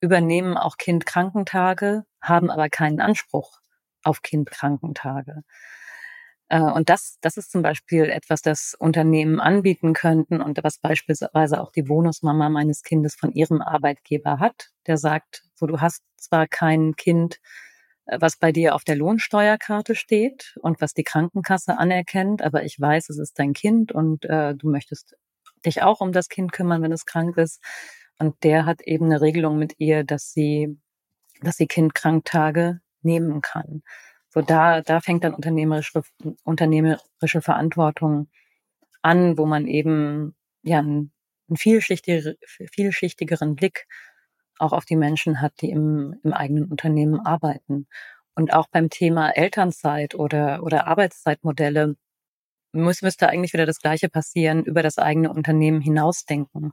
[0.00, 3.60] übernehmen auch Kindkrankentage, haben aber keinen Anspruch
[4.02, 5.42] auf Kindkrankentage.
[6.48, 11.60] Äh, und das, das ist zum Beispiel etwas, das Unternehmen anbieten könnten und was beispielsweise
[11.60, 16.46] auch die Bonusmama meines Kindes von ihrem Arbeitgeber hat, der sagt, so du hast zwar
[16.46, 17.40] kein Kind,
[18.08, 23.10] was bei dir auf der Lohnsteuerkarte steht und was die Krankenkasse anerkennt, aber ich weiß,
[23.10, 25.16] es ist dein Kind und äh, du möchtest
[25.66, 27.62] dich auch um das Kind kümmern, wenn es krank ist.
[28.18, 30.78] Und der hat eben eine Regelung mit ihr, dass sie,
[31.42, 33.82] dass sie Kindkranktage nehmen kann.
[34.30, 36.02] So da, da fängt dann unternehmerische,
[36.44, 38.28] unternehmerische Verantwortung
[39.02, 41.12] an, wo man eben ja einen,
[41.48, 42.34] einen vielschichtiger,
[42.72, 43.86] vielschichtigeren Blick
[44.58, 47.86] auch auf die Menschen hat, die im, im eigenen Unternehmen arbeiten.
[48.34, 51.96] Und auch beim Thema Elternzeit oder, oder Arbeitszeitmodelle
[52.72, 56.72] muss, müsste eigentlich wieder das Gleiche passieren, über das eigene Unternehmen hinausdenken.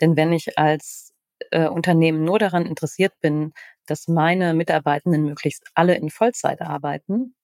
[0.00, 1.12] Denn wenn ich als
[1.50, 3.52] äh, Unternehmen nur daran interessiert bin,
[3.86, 7.34] dass meine Mitarbeitenden möglichst alle in Vollzeit arbeiten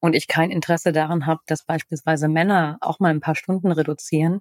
[0.00, 4.40] und ich kein Interesse daran habe, dass beispielsweise Männer auch mal ein paar Stunden reduzieren,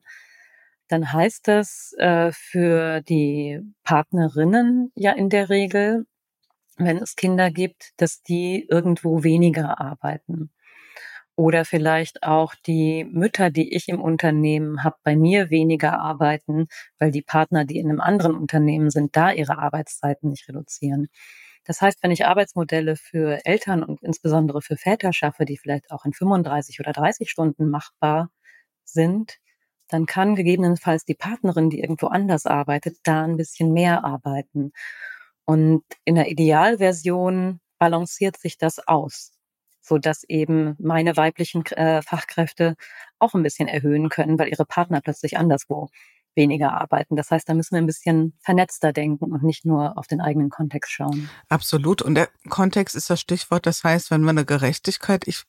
[0.87, 6.05] dann heißt das äh, für die Partnerinnen ja in der Regel,
[6.77, 10.51] wenn es Kinder gibt, dass die irgendwo weniger arbeiten.
[11.35, 16.67] Oder vielleicht auch die Mütter, die ich im Unternehmen habe, bei mir weniger arbeiten,
[16.97, 21.09] weil die Partner, die in einem anderen Unternehmen sind, da ihre Arbeitszeiten nicht reduzieren.
[21.63, 26.05] Das heißt, wenn ich Arbeitsmodelle für Eltern und insbesondere für Väter schaffe, die vielleicht auch
[26.05, 28.31] in 35 oder 30 Stunden machbar
[28.85, 29.37] sind,
[29.87, 34.71] dann kann gegebenenfalls die Partnerin, die irgendwo anders arbeitet, da ein bisschen mehr arbeiten.
[35.45, 39.31] Und in der Idealversion balanciert sich das aus,
[39.81, 42.75] so dass eben meine weiblichen äh, Fachkräfte
[43.19, 45.89] auch ein bisschen erhöhen können, weil ihre Partner plötzlich anderswo
[46.35, 47.15] weniger arbeiten.
[47.15, 50.49] Das heißt, da müssen wir ein bisschen vernetzter denken und nicht nur auf den eigenen
[50.49, 51.29] Kontext schauen.
[51.49, 52.01] Absolut.
[52.01, 53.65] Und der Kontext ist das Stichwort.
[53.65, 55.43] Das heißt, wenn wir eine Gerechtigkeit, ich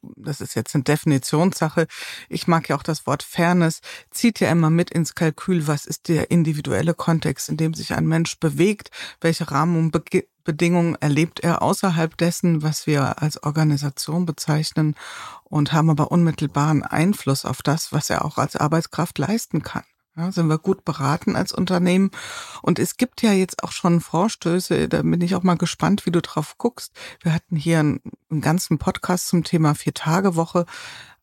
[0.00, 1.86] das ist jetzt eine Definitionssache.
[2.28, 3.80] Ich mag ja auch das Wort Fairness,
[4.10, 8.06] zieht ja immer mit ins Kalkül, was ist der individuelle Kontext, in dem sich ein
[8.06, 14.94] Mensch bewegt, welche Rahmenbedingungen erlebt er außerhalb dessen, was wir als Organisation bezeichnen
[15.44, 19.84] und haben aber unmittelbaren Einfluss auf das, was er auch als Arbeitskraft leisten kann.
[20.16, 22.12] Ja, sind wir gut beraten als Unternehmen.
[22.62, 26.12] Und es gibt ja jetzt auch schon Vorstöße, da bin ich auch mal gespannt, wie
[26.12, 26.92] du drauf guckst.
[27.20, 28.00] Wir hatten hier einen,
[28.30, 30.66] einen ganzen Podcast zum Thema Vier-Tage-Woche.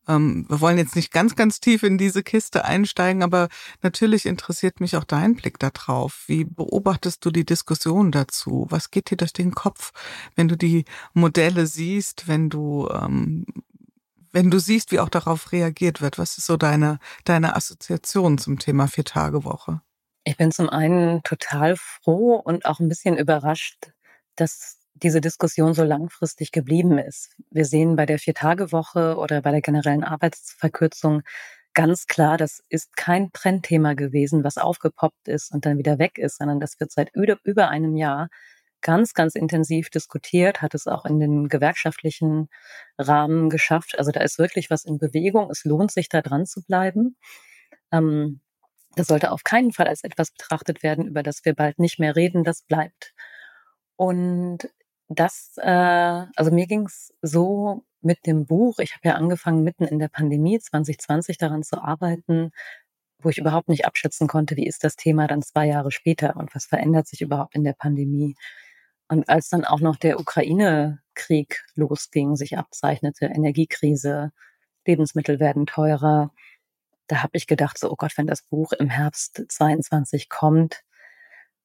[0.08, 3.48] Ähm, wir wollen jetzt nicht ganz, ganz tief in diese Kiste einsteigen, aber
[3.82, 6.24] natürlich interessiert mich auch dein Blick darauf.
[6.26, 8.66] Wie beobachtest du die Diskussion dazu?
[8.68, 9.92] Was geht dir durch den Kopf,
[10.34, 10.84] wenn du die
[11.14, 13.46] Modelle siehst, wenn du ähm,
[14.32, 18.58] wenn du siehst, wie auch darauf reagiert wird, was ist so deine, deine Assoziation zum
[18.58, 19.80] Thema Vier-Tage-Woche?
[20.24, 23.92] Ich bin zum einen total froh und auch ein bisschen überrascht,
[24.36, 27.34] dass diese Diskussion so langfristig geblieben ist.
[27.50, 31.22] Wir sehen bei der Vier-Tage-Woche oder bei der generellen Arbeitsverkürzung
[31.74, 36.38] ganz klar, das ist kein Trendthema gewesen, was aufgepoppt ist und dann wieder weg ist,
[36.38, 38.28] sondern das wird seit über einem Jahr
[38.82, 42.48] ganz, ganz intensiv diskutiert, hat es auch in den gewerkschaftlichen
[42.98, 43.98] Rahmen geschafft.
[43.98, 45.50] Also da ist wirklich was in Bewegung.
[45.50, 47.16] Es lohnt sich, da dran zu bleiben.
[47.92, 48.40] Ähm,
[48.96, 52.16] das sollte auf keinen Fall als etwas betrachtet werden, über das wir bald nicht mehr
[52.16, 52.44] reden.
[52.44, 53.14] Das bleibt.
[53.96, 54.68] Und
[55.08, 58.78] das, äh, also mir ging es so mit dem Buch.
[58.78, 62.50] Ich habe ja angefangen, mitten in der Pandemie 2020 daran zu arbeiten,
[63.20, 66.54] wo ich überhaupt nicht abschätzen konnte, wie ist das Thema dann zwei Jahre später und
[66.54, 68.34] was verändert sich überhaupt in der Pandemie.
[69.12, 74.32] Und als dann auch noch der Ukraine-Krieg losging, sich abzeichnete, Energiekrise,
[74.86, 76.32] Lebensmittel werden teurer,
[77.08, 80.80] da habe ich gedacht, so, oh Gott, wenn das Buch im Herbst 22 kommt,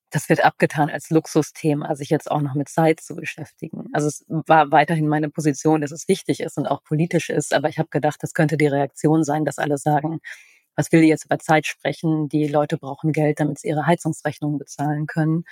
[0.09, 3.85] das wird abgetan als Luxusthema, sich jetzt auch noch mit Zeit zu beschäftigen.
[3.93, 7.69] Also es war weiterhin meine Position, dass es wichtig ist und auch politisch ist, aber
[7.69, 10.19] ich habe gedacht, das könnte die Reaktion sein, dass alle sagen,
[10.75, 12.27] was will die jetzt über Zeit sprechen?
[12.27, 15.45] Die Leute brauchen Geld, damit sie ihre Heizungsrechnungen bezahlen können.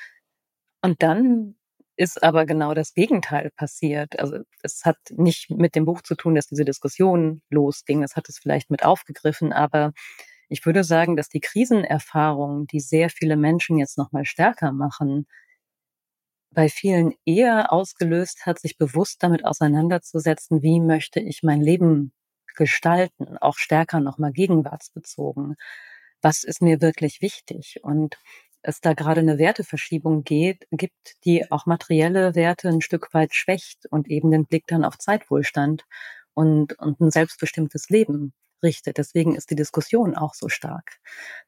[0.82, 1.56] Und dann
[1.98, 4.20] ist aber genau das Gegenteil passiert.
[4.20, 8.04] Also es hat nicht mit dem Buch zu tun, dass diese Diskussion losging.
[8.04, 9.94] Es hat es vielleicht mit aufgegriffen, aber
[10.50, 15.28] ich würde sagen, dass die Krisenerfahrungen, die sehr viele Menschen jetzt noch mal stärker machen,
[16.52, 22.14] bei vielen eher ausgelöst hat, sich bewusst damit auseinanderzusetzen, wie möchte ich mein Leben
[22.56, 25.56] gestalten, auch stärker noch mal gegenwartsbezogen.
[26.22, 27.80] Was ist mir wirklich wichtig?
[27.84, 28.18] Und
[28.68, 33.86] es da gerade eine Werteverschiebung geht, gibt, die auch materielle Werte ein Stück weit schwächt
[33.92, 35.84] und eben den Blick dann auf Zeitwohlstand
[36.34, 38.98] und, und ein selbstbestimmtes Leben richtet.
[38.98, 40.98] Deswegen ist die Diskussion auch so stark.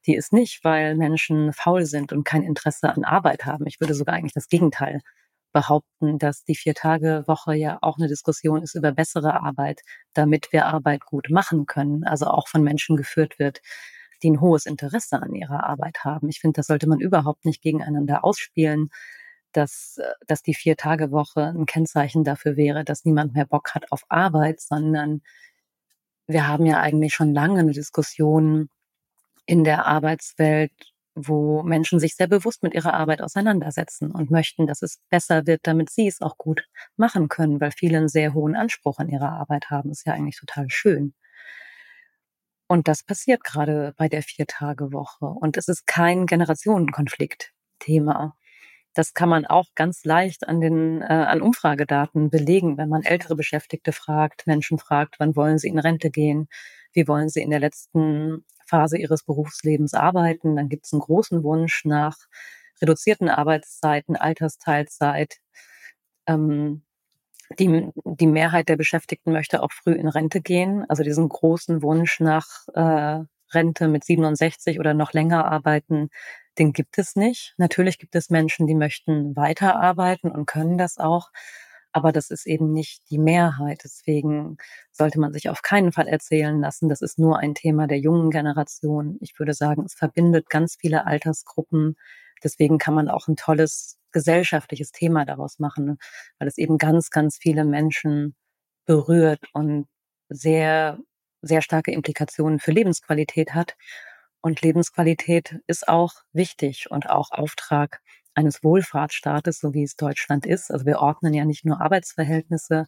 [0.06, 3.66] Die ist nicht, weil Menschen faul sind und kein Interesse an Arbeit haben.
[3.66, 5.00] Ich würde sogar eigentlich das Gegenteil
[5.52, 9.80] behaupten, dass die Vier-Tage-Woche ja auch eine Diskussion ist über bessere Arbeit,
[10.14, 13.60] damit wir Arbeit gut machen können, also auch von Menschen geführt wird,
[14.22, 16.28] die ein hohes Interesse an ihrer Arbeit haben.
[16.28, 18.90] Ich finde, das sollte man überhaupt nicht gegeneinander ausspielen,
[19.52, 24.02] dass, äh, dass die Vier-Tage-Woche ein Kennzeichen dafür wäre, dass niemand mehr Bock hat auf
[24.08, 25.22] Arbeit, sondern
[26.26, 28.68] wir haben ja eigentlich schon lange eine Diskussion
[29.46, 30.72] in der Arbeitswelt,
[31.14, 35.62] wo Menschen sich sehr bewusst mit ihrer Arbeit auseinandersetzen und möchten, dass es besser wird,
[35.64, 36.64] damit sie es auch gut
[36.96, 39.90] machen können, weil viele einen sehr hohen Anspruch an ihre Arbeit haben.
[39.90, 41.14] Ist ja eigentlich total schön.
[42.68, 45.26] Und das passiert gerade bei der Vier-Tage-Woche.
[45.26, 48.36] Und es ist kein Generationenkonflikt-Thema.
[48.94, 53.36] Das kann man auch ganz leicht an den äh, an Umfragedaten belegen, wenn man ältere
[53.36, 56.48] Beschäftigte fragt, Menschen fragt, wann wollen sie in Rente gehen,
[56.92, 60.56] wie wollen sie in der letzten Phase ihres Berufslebens arbeiten.
[60.56, 62.16] Dann gibt es einen großen Wunsch nach
[62.82, 65.36] reduzierten Arbeitszeiten, Altersteilzeit.
[66.26, 66.82] Ähm,
[67.58, 70.84] die, die Mehrheit der Beschäftigten möchte auch früh in Rente gehen.
[70.88, 76.10] Also diesen großen Wunsch nach äh, Rente mit 67 oder noch länger arbeiten,
[76.58, 77.54] den gibt es nicht.
[77.56, 81.30] Natürlich gibt es Menschen, die möchten weiterarbeiten und können das auch.
[81.92, 83.80] Aber das ist eben nicht die Mehrheit.
[83.84, 84.58] Deswegen
[84.92, 88.30] sollte man sich auf keinen Fall erzählen lassen, das ist nur ein Thema der jungen
[88.30, 89.16] Generation.
[89.20, 91.96] Ich würde sagen, es verbindet ganz viele Altersgruppen.
[92.44, 95.98] Deswegen kann man auch ein tolles gesellschaftliches Thema daraus machen,
[96.38, 98.34] weil es eben ganz, ganz viele Menschen
[98.86, 99.86] berührt und
[100.30, 100.98] sehr
[101.42, 103.76] sehr starke Implikationen für Lebensqualität hat.
[104.40, 108.00] Und Lebensqualität ist auch wichtig und auch Auftrag
[108.34, 110.70] eines Wohlfahrtsstaates, so wie es Deutschland ist.
[110.70, 112.86] Also wir ordnen ja nicht nur Arbeitsverhältnisse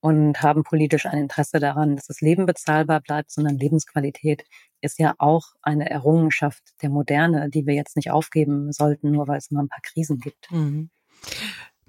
[0.00, 4.44] und haben politisch ein Interesse daran, dass das Leben bezahlbar bleibt, sondern Lebensqualität
[4.80, 9.38] ist ja auch eine Errungenschaft der Moderne, die wir jetzt nicht aufgeben sollten, nur weil
[9.38, 10.50] es mal ein paar Krisen gibt.
[10.50, 10.90] Mhm.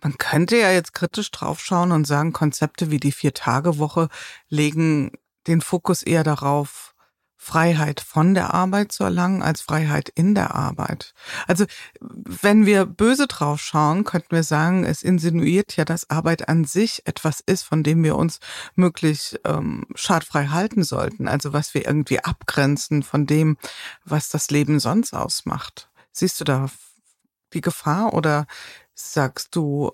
[0.01, 4.07] Man könnte ja jetzt kritisch draufschauen und sagen, Konzepte wie die Vier-Tage-Woche
[4.47, 5.11] legen
[5.47, 6.95] den Fokus eher darauf,
[7.41, 11.13] Freiheit von der Arbeit zu erlangen als Freiheit in der Arbeit.
[11.47, 11.65] Also
[12.01, 17.07] wenn wir böse drauf schauen, könnten wir sagen, es insinuiert ja, dass Arbeit an sich
[17.07, 18.39] etwas ist, von dem wir uns
[18.75, 21.29] möglichst ähm, schadfrei halten sollten.
[21.29, 23.57] Also was wir irgendwie abgrenzen von dem,
[24.03, 25.89] was das Leben sonst ausmacht.
[26.11, 26.69] Siehst du da
[27.53, 28.47] die Gefahr oder
[28.93, 29.91] sagst du,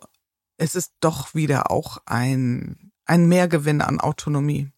[0.57, 4.71] es ist doch wieder auch ein, ein Mehrgewinn an Autonomie?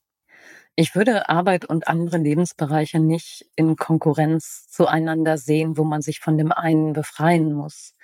[0.79, 6.37] Ich würde Arbeit und andere Lebensbereiche nicht in Konkurrenz zueinander sehen, wo man sich von
[6.37, 7.95] dem einen befreien muss.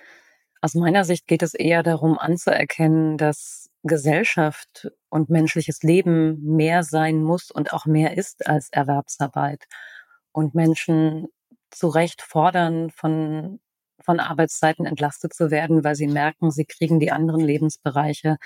[0.59, 7.21] Aus meiner Sicht geht es eher darum anzuerkennen, dass Gesellschaft und menschliches Leben mehr sein
[7.21, 9.65] muss und auch mehr ist als Erwerbsarbeit.
[10.31, 11.27] Und Menschen
[11.69, 13.59] zu Recht fordern, von,
[13.99, 18.37] von Arbeitszeiten entlastet zu werden, weil sie merken, sie kriegen die anderen Lebensbereiche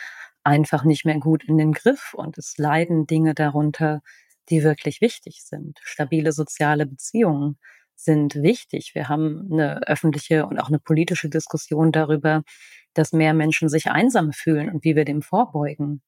[0.48, 4.02] einfach nicht mehr gut in den Griff und es leiden Dinge darunter,
[4.50, 5.78] die wirklich wichtig sind.
[5.84, 7.58] Stabile soziale Beziehungen
[7.95, 8.91] sind wichtig.
[8.95, 12.43] Wir haben eine öffentliche und auch eine politische Diskussion darüber,
[12.93, 16.02] dass mehr Menschen sich einsam fühlen und wie wir dem vorbeugen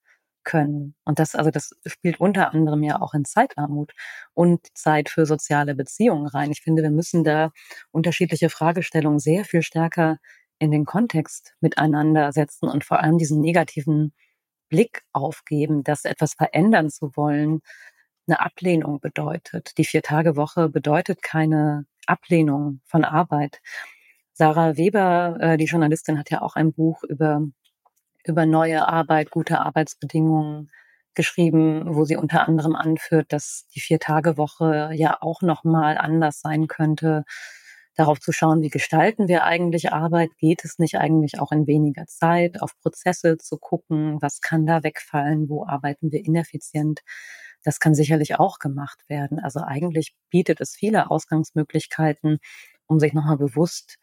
[0.45, 0.95] können.
[1.03, 3.91] Und das, also das spielt unter anderem ja auch in Zeitarmut
[4.33, 6.51] und Zeit für soziale Beziehungen rein.
[6.51, 7.51] Ich finde, wir müssen da
[7.91, 10.17] unterschiedliche Fragestellungen sehr viel stärker
[10.59, 14.13] in den Kontext miteinander setzen und vor allem diesen negativen
[14.69, 17.61] Blick aufgeben, das etwas verändern zu wollen,
[18.27, 19.77] eine Ablehnung bedeutet.
[19.77, 23.59] Die Vier-Tage-Woche bedeutet keine Ablehnung von Arbeit.
[24.33, 27.41] Sarah Weber, äh, die Journalistin, hat ja auch ein Buch über,
[28.23, 30.71] über neue Arbeit, gute Arbeitsbedingungen
[31.15, 37.25] geschrieben, wo sie unter anderem anführt, dass die Vier-Tage-Woche ja auch nochmal anders sein könnte,
[37.99, 40.29] darauf zu schauen, wie gestalten wir eigentlich Arbeit?
[40.37, 44.21] Geht es nicht eigentlich auch in weniger Zeit, auf Prozesse zu gucken?
[44.21, 45.49] Was kann da wegfallen?
[45.49, 47.01] Wo arbeiten wir ineffizient?
[47.63, 49.39] Das kann sicherlich auch gemacht werden.
[49.39, 52.39] Also eigentlich bietet es viele Ausgangsmöglichkeiten,
[52.87, 53.97] um sich nochmal bewusst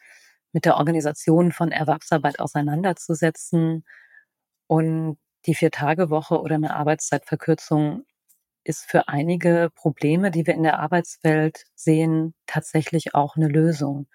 [0.53, 3.85] mit der Organisation von Erwerbsarbeit auseinanderzusetzen.
[4.67, 8.05] Und die Vier-Tage-Woche oder eine Arbeitszeitverkürzung
[8.67, 14.09] ist für einige Probleme, die wir in der Arbeitswelt sehen, tatsächlich auch eine Lösung.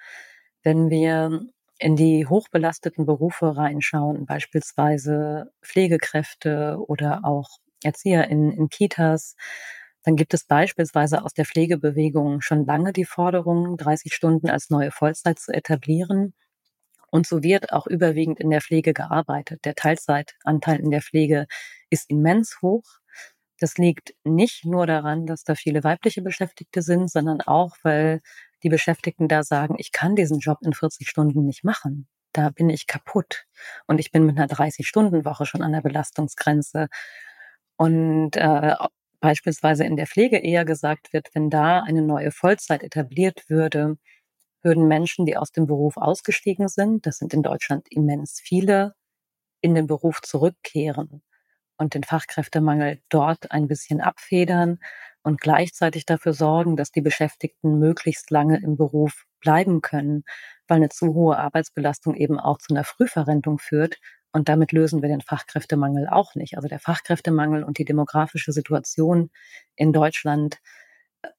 [0.63, 1.41] Wenn wir
[1.79, 7.49] in die hochbelasteten Berufe reinschauen, beispielsweise Pflegekräfte oder auch
[7.83, 9.35] Erzieher in, in Kitas,
[10.03, 14.91] dann gibt es beispielsweise aus der Pflegebewegung schon lange die Forderung, 30 Stunden als neue
[14.91, 16.33] Vollzeit zu etablieren.
[17.11, 19.65] Und so wird auch überwiegend in der Pflege gearbeitet.
[19.65, 21.47] Der Teilzeitanteil in der Pflege
[21.89, 23.00] ist immens hoch.
[23.61, 28.21] Das liegt nicht nur daran, dass da viele weibliche Beschäftigte sind, sondern auch, weil
[28.63, 32.07] die Beschäftigten da sagen, ich kann diesen Job in 40 Stunden nicht machen.
[32.33, 33.45] Da bin ich kaputt.
[33.85, 36.87] Und ich bin mit einer 30-Stunden-Woche schon an der Belastungsgrenze.
[37.77, 38.75] Und äh,
[39.19, 43.97] beispielsweise in der Pflege eher gesagt wird, wenn da eine neue Vollzeit etabliert würde,
[44.63, 48.95] würden Menschen, die aus dem Beruf ausgestiegen sind, das sind in Deutschland immens viele,
[49.61, 51.21] in den Beruf zurückkehren
[51.81, 54.79] und den Fachkräftemangel dort ein bisschen abfedern
[55.23, 60.23] und gleichzeitig dafür sorgen, dass die Beschäftigten möglichst lange im Beruf bleiben können,
[60.67, 63.97] weil eine zu hohe Arbeitsbelastung eben auch zu einer Frühverrentung führt.
[64.31, 66.55] Und damit lösen wir den Fachkräftemangel auch nicht.
[66.55, 69.31] Also der Fachkräftemangel und die demografische Situation
[69.75, 70.59] in Deutschland,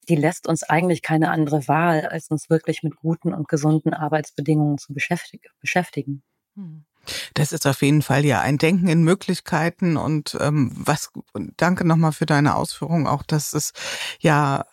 [0.09, 4.77] die lässt uns eigentlich keine andere Wahl, als uns wirklich mit guten und gesunden Arbeitsbedingungen
[4.77, 6.21] zu beschäftigen.
[7.33, 11.11] Das ist auf jeden Fall ja ein Denken in Möglichkeiten und ähm, was
[11.57, 13.73] danke nochmal für deine Ausführung auch, dass es
[14.19, 14.65] ja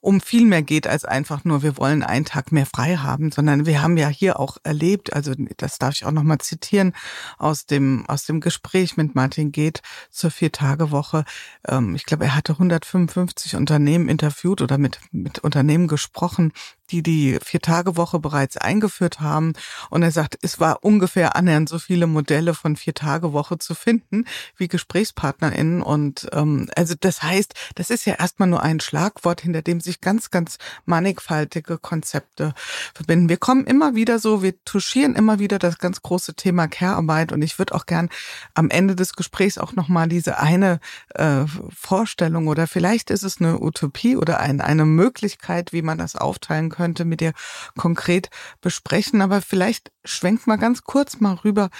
[0.00, 3.66] um viel mehr geht als einfach nur, wir wollen einen Tag mehr frei haben, sondern
[3.66, 6.92] wir haben ja hier auch erlebt, also das darf ich auch nochmal zitieren
[7.36, 11.24] aus dem, aus dem Gespräch mit Martin Geht zur Vier-Tage-Woche.
[11.66, 16.52] Ähm, ich glaube, er hatte 155 Unternehmen interviewt oder mit, mit Unternehmen gesprochen,
[16.90, 19.52] die die Vier-Tage-Woche bereits eingeführt haben.
[19.90, 24.24] Und er sagt, es war ungefähr annähernd so viele Modelle von Vier-Tage-Woche zu finden
[24.56, 25.82] wie GesprächspartnerInnen.
[25.82, 30.00] Und ähm, also das heißt, das ist ja erstmal nur ein Schlagwort, hinter dem sich
[30.00, 32.54] ganz, ganz mannigfaltige Konzepte
[32.94, 33.28] verbinden.
[33.28, 37.32] Wir kommen immer wieder so, wir touchieren immer wieder das ganz große Thema Care-Arbeit.
[37.32, 38.08] Und ich würde auch gern
[38.54, 40.80] am Ende des Gesprächs auch nochmal diese eine
[41.14, 46.16] äh, Vorstellung oder vielleicht ist es eine Utopie oder ein, eine Möglichkeit, wie man das
[46.16, 47.32] aufteilen könnte, mit dir
[47.76, 49.22] konkret besprechen.
[49.22, 51.70] Aber vielleicht schwenkt mal ganz kurz mal rüber,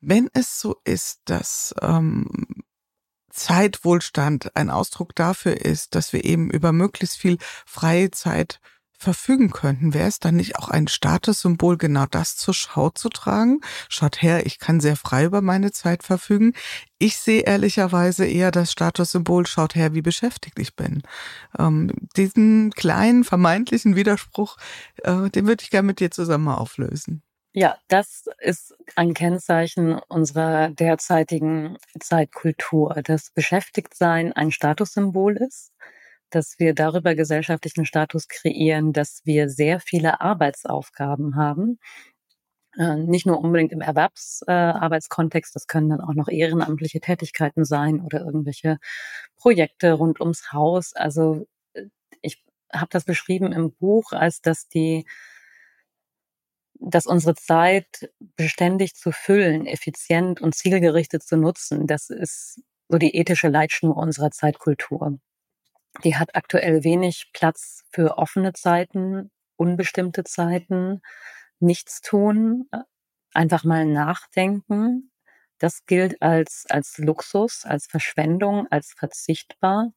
[0.00, 2.26] wenn es so ist, dass ähm,
[3.30, 8.60] Zeitwohlstand ein Ausdruck dafür ist, dass wir eben über möglichst viel freie Zeit
[8.98, 13.60] verfügen könnten, wäre es dann nicht auch ein Statussymbol, genau das zur Schau zu tragen?
[13.88, 16.52] Schaut her, ich kann sehr frei über meine Zeit verfügen.
[16.98, 21.02] Ich sehe ehrlicherweise eher das Statussymbol, schaut her, wie beschäftigt ich bin.
[21.58, 24.56] Ähm, diesen kleinen vermeintlichen Widerspruch,
[25.02, 27.22] äh, den würde ich gerne mit dir zusammen mal auflösen.
[27.56, 35.70] Ja, das ist ein Kennzeichen unserer derzeitigen Zeitkultur, dass Beschäftigtsein ein Statussymbol ist
[36.34, 41.78] dass wir darüber gesellschaftlichen Status kreieren, dass wir sehr viele Arbeitsaufgaben haben.
[42.76, 48.20] Äh, nicht nur unbedingt im Erwerbsarbeitskontext, das können dann auch noch ehrenamtliche Tätigkeiten sein oder
[48.20, 48.78] irgendwelche
[49.36, 50.92] Projekte rund ums Haus.
[50.94, 51.84] Also äh,
[52.22, 55.06] ich habe das beschrieben im Buch, als dass die
[56.80, 63.16] dass unsere Zeit beständig zu füllen, effizient und zielgerichtet zu nutzen, das ist so die
[63.16, 65.18] ethische Leitschnur unserer Zeitkultur.
[66.02, 71.00] Die hat aktuell wenig Platz für offene Zeiten, unbestimmte Zeiten,
[71.60, 72.78] nichts tun, äh,
[73.32, 75.12] einfach mal nachdenken.
[75.58, 79.92] Das gilt als, als Luxus, als Verschwendung, als verzichtbar.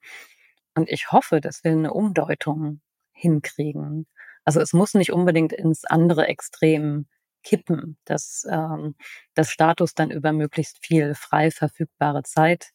[0.75, 2.81] Und ich hoffe, dass wir eine Umdeutung
[3.11, 4.07] hinkriegen.
[4.45, 7.07] Also es muss nicht unbedingt ins andere Extrem
[7.43, 8.95] kippen, dass ähm,
[9.33, 12.71] das Status dann über möglichst viel frei verfügbare Zeit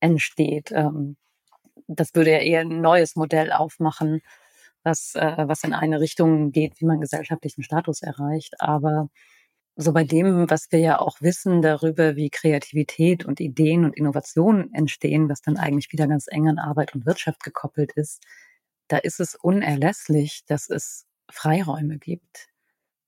[0.00, 0.70] entsteht.
[0.72, 1.16] Ähm,
[1.96, 4.22] das würde ja eher ein neues Modell aufmachen,
[4.82, 8.54] was, äh, was in eine Richtung geht, wie man gesellschaftlichen Status erreicht.
[8.60, 9.08] Aber
[9.76, 14.72] so bei dem, was wir ja auch wissen darüber, wie Kreativität und Ideen und Innovationen
[14.74, 18.22] entstehen, was dann eigentlich wieder ganz eng an Arbeit und Wirtschaft gekoppelt ist,
[18.88, 22.48] da ist es unerlässlich, dass es Freiräume gibt,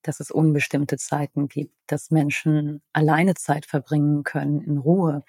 [0.02, 5.22] dass es unbestimmte Zeiten gibt, dass Menschen alleine Zeit verbringen können in Ruhe,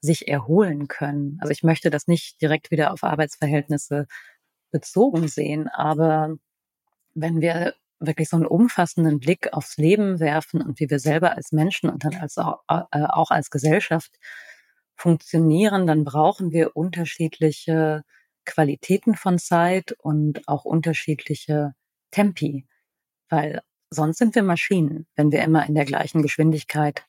[0.00, 1.38] sich erholen können.
[1.40, 4.06] Also ich möchte das nicht direkt wieder auf Arbeitsverhältnisse
[4.70, 6.36] bezogen sehen, aber
[7.14, 11.52] wenn wir wirklich so einen umfassenden Blick aufs Leben werfen und wie wir selber als
[11.52, 14.18] Menschen und dann als auch, äh, auch als Gesellschaft
[14.96, 18.02] funktionieren, dann brauchen wir unterschiedliche
[18.46, 21.74] Qualitäten von Zeit und auch unterschiedliche
[22.10, 22.66] Tempi,
[23.28, 27.04] weil sonst sind wir Maschinen, wenn wir immer in der gleichen Geschwindigkeit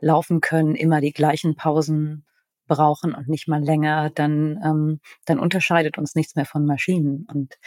[0.00, 2.26] laufen können, immer die gleichen Pausen
[2.74, 7.26] brauchen und nicht mal länger, dann, ähm, dann unterscheidet uns nichts mehr von Maschinen.
[7.32, 7.58] Und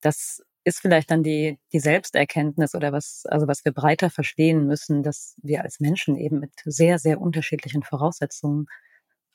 [0.00, 5.02] das ist vielleicht dann die, die Selbsterkenntnis oder was, also was wir breiter verstehen müssen,
[5.02, 8.66] dass wir als Menschen eben mit sehr, sehr unterschiedlichen Voraussetzungen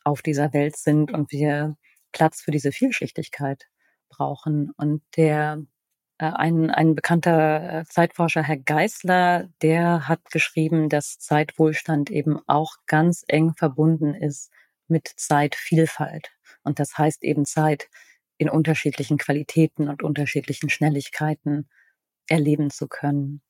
[0.04, 1.78] auf dieser Welt sind und wir
[2.12, 3.66] Platz für diese Vielschichtigkeit
[4.10, 4.72] brauchen.
[4.76, 5.62] Und der
[6.18, 12.74] äh, ein, ein bekannter äh, Zeitforscher, Herr Geisler, der hat geschrieben, dass Zeitwohlstand eben auch
[12.88, 14.52] ganz eng verbunden ist
[14.90, 16.32] mit Zeitvielfalt.
[16.64, 17.90] Und das heißt eben Zeit
[18.38, 21.70] in unterschiedlichen Qualitäten und unterschiedlichen Schnelligkeiten
[22.28, 23.42] erleben zu können.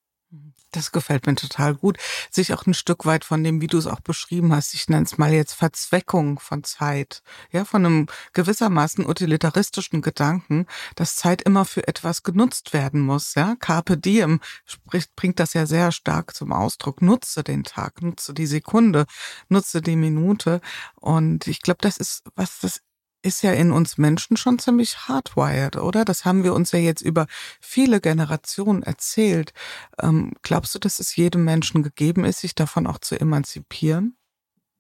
[0.72, 1.98] Das gefällt mir total gut.
[2.30, 5.06] Sich auch ein Stück weit von dem, wie du es auch beschrieben hast, ich nenne
[5.06, 11.66] es mal jetzt Verzweckung von Zeit, ja, von einem gewissermaßen utilitaristischen Gedanken, dass Zeit immer
[11.66, 13.56] für etwas genutzt werden muss, ja.
[13.60, 17.02] Carpe diem spricht, bringt das ja sehr stark zum Ausdruck.
[17.02, 19.06] Nutze den Tag, nutze die Sekunde,
[19.48, 20.62] nutze die Minute.
[20.96, 22.82] Und ich glaube, das ist was, das
[23.22, 26.06] ist ja in uns Menschen schon ziemlich hardwired, oder?
[26.06, 27.28] Das haben wir uns ja jetzt über
[27.60, 29.54] viele Generationen erzählt.
[30.02, 34.16] Ähm, glaubst du, dass es jedem Menschen gegeben ist, sich davon auch zu emanzipieren?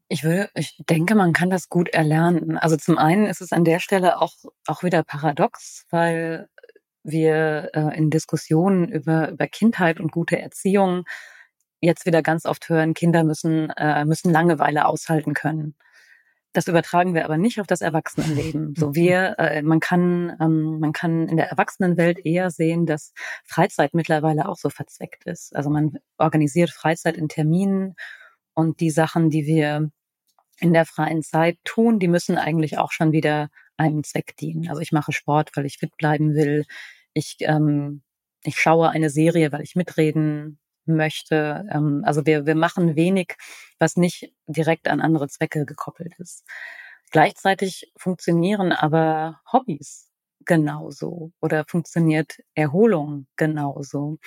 [0.08, 2.58] Ich würde, ich denke, man kann das gut erlernen.
[2.58, 4.34] Also zum einen ist es an der Stelle auch,
[4.66, 6.48] auch wieder paradox, weil
[7.04, 11.04] wir äh, in Diskussionen über, über Kindheit und gute Erziehung
[11.82, 15.76] jetzt wieder ganz oft hören, Kinder müssen, äh, müssen Langeweile aushalten können.
[16.54, 18.74] Das übertragen wir aber nicht auf das Erwachsenenleben.
[18.76, 23.14] So wir, äh, man kann, ähm, man kann in der Erwachsenenwelt eher sehen, dass
[23.45, 25.56] Freizeit mittlerweile auch so verzweckt ist.
[25.56, 27.95] Also man organisiert Freizeit in Terminen
[28.54, 29.91] und die Sachen, die wir
[30.60, 34.68] in der freien Zeit tun, die müssen eigentlich auch schon wieder einem Zweck dienen.
[34.70, 36.66] Also ich mache Sport, weil ich fit bleiben will.
[37.14, 38.02] Ich ähm,
[38.43, 41.66] ich schaue eine Serie, weil ich mitreden möchte.
[41.72, 43.36] Ähm, also wir, wir machen wenig,
[43.80, 46.46] was nicht direkt an andere Zwecke gekoppelt ist.
[47.12, 50.10] Gleichzeitig funktionieren aber Hobbys
[50.46, 54.18] genauso oder funktioniert Erholung genauso.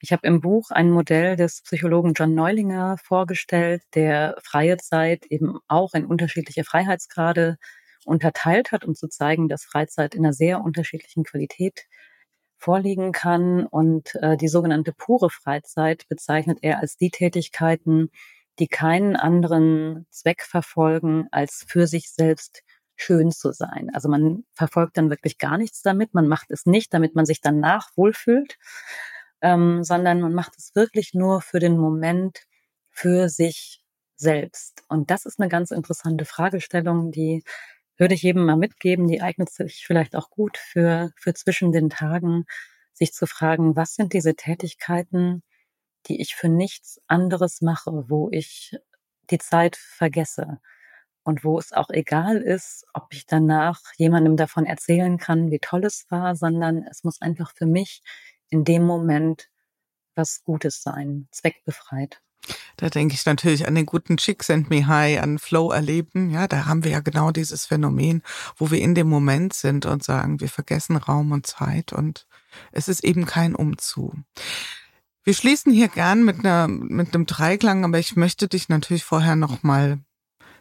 [0.00, 5.58] Ich habe im Buch ein Modell des Psychologen John Neulinger vorgestellt, der freie Zeit eben
[5.68, 7.58] auch in unterschiedliche Freiheitsgrade
[8.04, 11.86] unterteilt hat, um zu zeigen, dass Freizeit in einer sehr unterschiedlichen Qualität
[12.58, 13.66] vorliegen kann.
[13.66, 18.10] Und äh, die sogenannte pure Freizeit bezeichnet er als die Tätigkeiten,
[18.58, 22.62] die keinen anderen Zweck verfolgen, als für sich selbst
[22.96, 23.90] schön zu sein.
[23.94, 26.14] Also man verfolgt dann wirklich gar nichts damit.
[26.14, 28.58] Man macht es nicht, damit man sich danach wohlfühlt,
[29.40, 32.40] ähm, sondern man macht es wirklich nur für den Moment
[32.90, 33.84] für sich
[34.16, 34.82] selbst.
[34.88, 37.44] Und das ist eine ganz interessante Fragestellung, die
[37.98, 41.90] würde ich jedem mal mitgeben, die eignet sich vielleicht auch gut für, für zwischen den
[41.90, 42.46] Tagen,
[42.92, 45.42] sich zu fragen, was sind diese Tätigkeiten,
[46.06, 48.76] die ich für nichts anderes mache, wo ich
[49.30, 50.58] die Zeit vergesse
[51.22, 55.84] und wo es auch egal ist, ob ich danach jemandem davon erzählen kann, wie toll
[55.84, 58.02] es war, sondern es muss einfach für mich
[58.48, 59.48] in dem Moment
[60.14, 62.20] was Gutes sein, zweckbefreit.
[62.78, 66.30] Da denke ich natürlich an den guten Chick Send Me High, an Flow erleben.
[66.30, 68.22] Ja, da haben wir ja genau dieses Phänomen,
[68.56, 72.28] wo wir in dem Moment sind und sagen, wir vergessen Raum und Zeit und
[72.70, 74.14] es ist eben kein Umzu.
[75.24, 79.36] Wir schließen hier gern mit einer, mit einem Dreiklang, aber ich möchte dich natürlich vorher
[79.36, 79.98] noch mal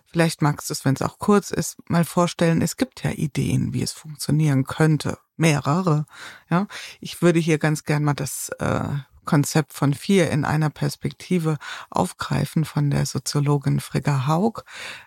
[0.10, 3.74] Vielleicht magst du es, wenn es auch kurz ist, mal vorstellen, es gibt ja Ideen,
[3.74, 5.18] wie es funktionieren könnte.
[5.36, 6.06] Mehrere.
[6.50, 6.68] Ja,
[7.02, 8.88] ich würde hier ganz gern mal das äh,
[9.28, 11.58] Konzept von vier in einer Perspektive
[11.92, 14.64] aufgreifen von der Soziologin Frigga Haug.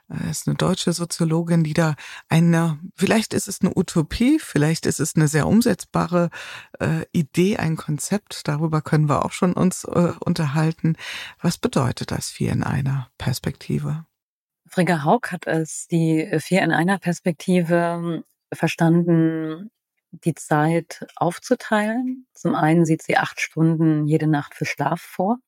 [0.08, 1.96] Äh, ist eine deutsche Soziologin, die da
[2.28, 6.30] eine, vielleicht ist es eine Utopie, vielleicht ist es eine sehr umsetzbare
[6.78, 8.46] äh, Idee, ein Konzept.
[8.46, 10.94] Darüber können wir auch schon uns äh, unterhalten.
[11.40, 14.06] Was bedeutet das vier in einer Perspektive?
[14.68, 19.70] Frigga Haug hat es die vier in einer Perspektive verstanden
[20.12, 22.26] die Zeit aufzuteilen.
[22.34, 25.38] Zum einen sieht sie acht Stunden jede Nacht für Schlaf vor,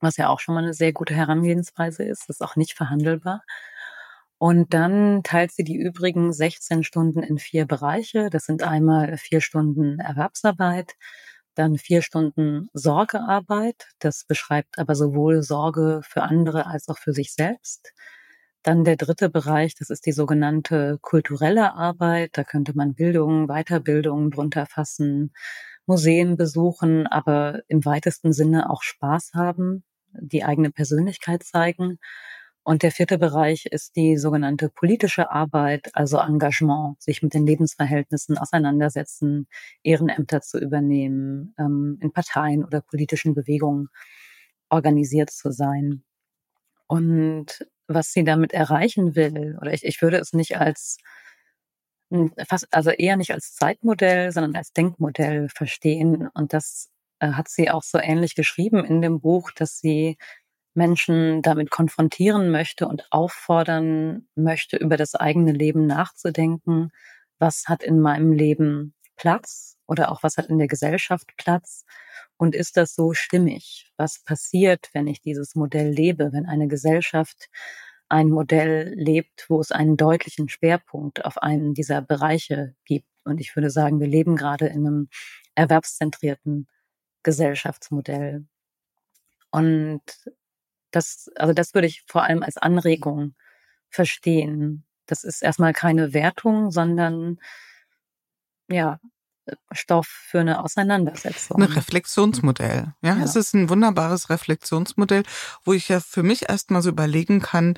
[0.00, 2.28] was ja auch schon mal eine sehr gute Herangehensweise ist.
[2.28, 3.42] Das ist auch nicht verhandelbar.
[4.38, 8.30] Und dann teilt sie die übrigen 16 Stunden in vier Bereiche.
[8.30, 10.94] Das sind einmal vier Stunden Erwerbsarbeit,
[11.54, 13.88] dann vier Stunden Sorgearbeit.
[13.98, 17.92] Das beschreibt aber sowohl Sorge für andere als auch für sich selbst.
[18.62, 22.30] Dann der dritte Bereich, das ist die sogenannte kulturelle Arbeit.
[22.36, 25.32] Da könnte man Bildung, Weiterbildung drunter fassen,
[25.86, 31.98] Museen besuchen, aber im weitesten Sinne auch Spaß haben, die eigene Persönlichkeit zeigen.
[32.64, 38.36] Und der vierte Bereich ist die sogenannte politische Arbeit, also Engagement, sich mit den Lebensverhältnissen
[38.36, 39.46] auseinandersetzen,
[39.82, 43.88] Ehrenämter zu übernehmen, ähm, in Parteien oder politischen Bewegungen
[44.68, 46.02] organisiert zu sein.
[46.88, 50.98] Und was sie damit erreichen will, oder ich, ich würde es nicht als
[52.10, 56.28] hm, fast, also eher nicht als Zeitmodell, sondern als Denkmodell verstehen.
[56.34, 60.16] Und das äh, hat sie auch so ähnlich geschrieben in dem Buch, dass sie
[60.74, 66.90] Menschen damit konfrontieren möchte und auffordern möchte, über das eigene Leben nachzudenken.
[67.38, 71.84] Was hat in meinem Leben Platz oder auch was hat in der Gesellschaft Platz?
[72.36, 73.90] Und ist das so stimmig?
[73.96, 77.48] Was passiert, wenn ich dieses Modell lebe, wenn eine Gesellschaft
[78.08, 83.08] ein Modell lebt, wo es einen deutlichen Schwerpunkt auf einen dieser Bereiche gibt?
[83.24, 85.08] Und ich würde sagen, wir leben gerade in einem
[85.56, 86.68] erwerbszentrierten
[87.24, 88.46] Gesellschaftsmodell.
[89.50, 90.02] Und
[90.90, 93.34] das, also das würde ich vor allem als Anregung
[93.90, 94.84] verstehen.
[95.06, 97.38] Das ist erstmal keine Wertung, sondern
[98.68, 99.00] ja,
[99.72, 101.62] Stoff für eine Auseinandersetzung.
[101.62, 102.94] Ein Reflexionsmodell.
[103.02, 105.22] Ja, ja, es ist ein wunderbares Reflexionsmodell,
[105.64, 107.74] wo ich ja für mich erstmal so überlegen kann,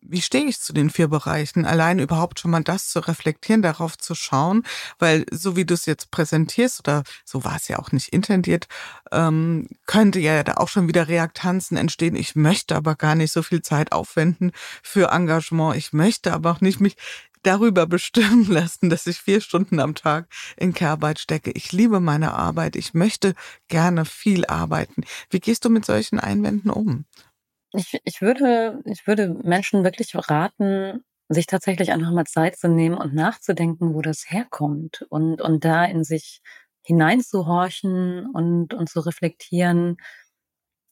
[0.00, 1.66] wie stehe ich zu den vier Bereichen?
[1.66, 4.62] Allein überhaupt schon mal das zu reflektieren, darauf zu schauen,
[4.98, 8.68] weil so wie du es jetzt präsentierst, oder so war es ja auch nicht intendiert,
[9.10, 12.14] ähm, könnte ja da auch schon wieder Reaktanzen entstehen.
[12.14, 14.52] Ich möchte aber gar nicht so viel Zeit aufwenden
[14.82, 15.76] für Engagement.
[15.76, 16.96] Ich möchte aber auch nicht mich
[17.42, 21.50] darüber bestimmen lassen, dass ich vier Stunden am Tag in Care-Arbeit stecke.
[21.52, 22.76] Ich liebe meine Arbeit.
[22.76, 23.34] Ich möchte
[23.68, 25.04] gerne viel arbeiten.
[25.30, 27.04] Wie gehst du mit solchen Einwänden um?
[27.72, 32.96] Ich, ich würde, ich würde Menschen wirklich raten, sich tatsächlich einfach mal Zeit zu nehmen
[32.96, 36.40] und nachzudenken, wo das herkommt und, und da in sich
[36.82, 39.98] hineinzuhorchen und, und zu reflektieren,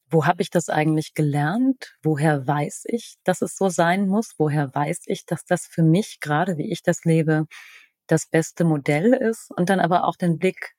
[0.08, 1.96] wo habe ich das eigentlich gelernt?
[2.02, 4.34] Woher weiß ich, dass es so sein muss?
[4.38, 7.46] Woher weiß ich, dass das für mich, gerade wie ich das lebe,
[8.06, 9.50] das beste Modell ist?
[9.56, 10.74] Und dann aber auch den Blick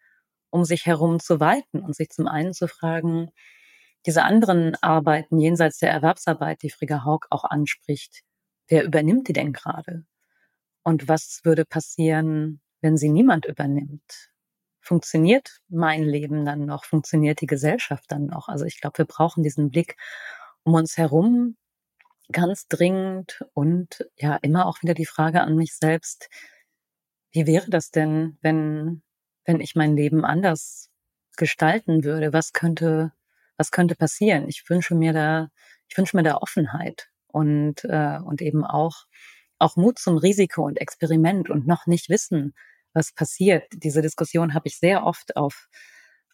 [0.50, 3.30] um sich herum zu weiten und sich zum einen zu fragen,
[4.06, 8.24] diese anderen Arbeiten jenseits der Erwerbsarbeit, die Frigga Haug auch anspricht,
[8.68, 10.06] wer übernimmt die denn gerade?
[10.84, 14.32] Und was würde passieren, wenn sie niemand übernimmt?
[14.88, 16.86] Funktioniert mein Leben dann noch?
[16.86, 18.48] Funktioniert die Gesellschaft dann noch?
[18.48, 19.98] Also ich glaube, wir brauchen diesen Blick
[20.64, 21.58] um uns herum
[22.32, 26.30] ganz dringend und ja, immer auch wieder die Frage an mich selbst,
[27.32, 29.04] wie wäre das denn, wenn,
[29.44, 30.90] wenn ich mein Leben anders
[31.36, 32.32] gestalten würde?
[32.32, 33.12] Was könnte,
[33.58, 34.48] was könnte passieren?
[34.48, 35.50] Ich wünsche mir da,
[35.90, 39.06] ich wünsche mir da Offenheit und, äh, und eben auch,
[39.60, 42.54] auch Mut zum Risiko und Experiment und noch nicht wissen,
[42.98, 43.64] was passiert.
[43.72, 45.70] Diese Diskussion habe ich sehr oft auf,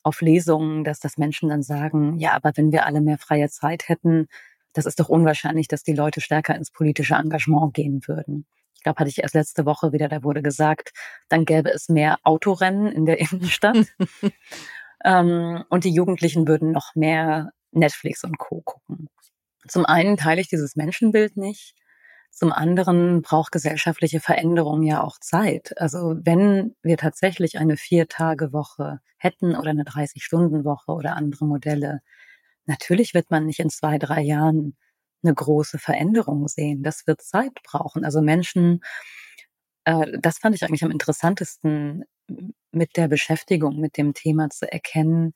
[0.01, 3.89] auf Lesungen, dass das Menschen dann sagen, ja, aber wenn wir alle mehr freie Zeit
[3.89, 4.27] hätten,
[4.73, 8.47] das ist doch unwahrscheinlich, dass die Leute stärker ins politische Engagement gehen würden.
[8.73, 10.91] Ich glaube, hatte ich erst letzte Woche wieder, da wurde gesagt,
[11.29, 13.77] dann gäbe es mehr Autorennen in der Innenstadt.
[15.05, 18.61] ähm, und die Jugendlichen würden noch mehr Netflix und Co.
[18.61, 19.09] gucken.
[19.67, 21.75] Zum einen teile ich dieses Menschenbild nicht.
[22.33, 25.73] Zum anderen braucht gesellschaftliche Veränderung ja auch Zeit.
[25.79, 32.01] Also wenn wir tatsächlich eine Vier-Tage-Woche hätten oder eine 30-Stunden-Woche oder andere Modelle,
[32.65, 34.75] Natürlich wird man nicht in zwei, drei Jahren
[35.23, 36.83] eine große Veränderung sehen.
[36.83, 38.05] Das wird Zeit brauchen.
[38.05, 38.81] Also Menschen,
[39.85, 42.05] äh, das fand ich eigentlich am interessantesten
[42.71, 45.33] mit der Beschäftigung mit dem Thema zu erkennen,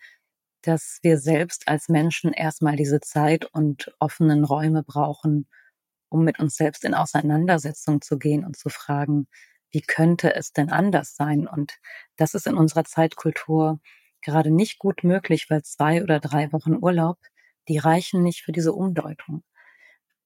[0.63, 5.47] dass wir selbst als Menschen erstmal diese Zeit und offenen Räume brauchen,
[6.09, 9.27] um mit uns selbst in Auseinandersetzung zu gehen und zu fragen,
[9.71, 11.47] wie könnte es denn anders sein?
[11.47, 11.77] Und
[12.15, 13.79] das ist in unserer Zeitkultur
[14.21, 17.17] gerade nicht gut möglich, weil zwei oder drei Wochen Urlaub,
[17.67, 19.43] die reichen nicht für diese Umdeutung.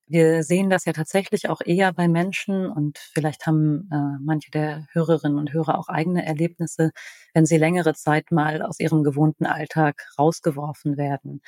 [0.07, 4.87] Wir sehen das ja tatsächlich auch eher bei Menschen und vielleicht haben äh, manche der
[4.91, 6.91] Hörerinnen und Hörer auch eigene Erlebnisse,
[7.33, 11.41] wenn sie längere Zeit mal aus ihrem gewohnten Alltag rausgeworfen werden.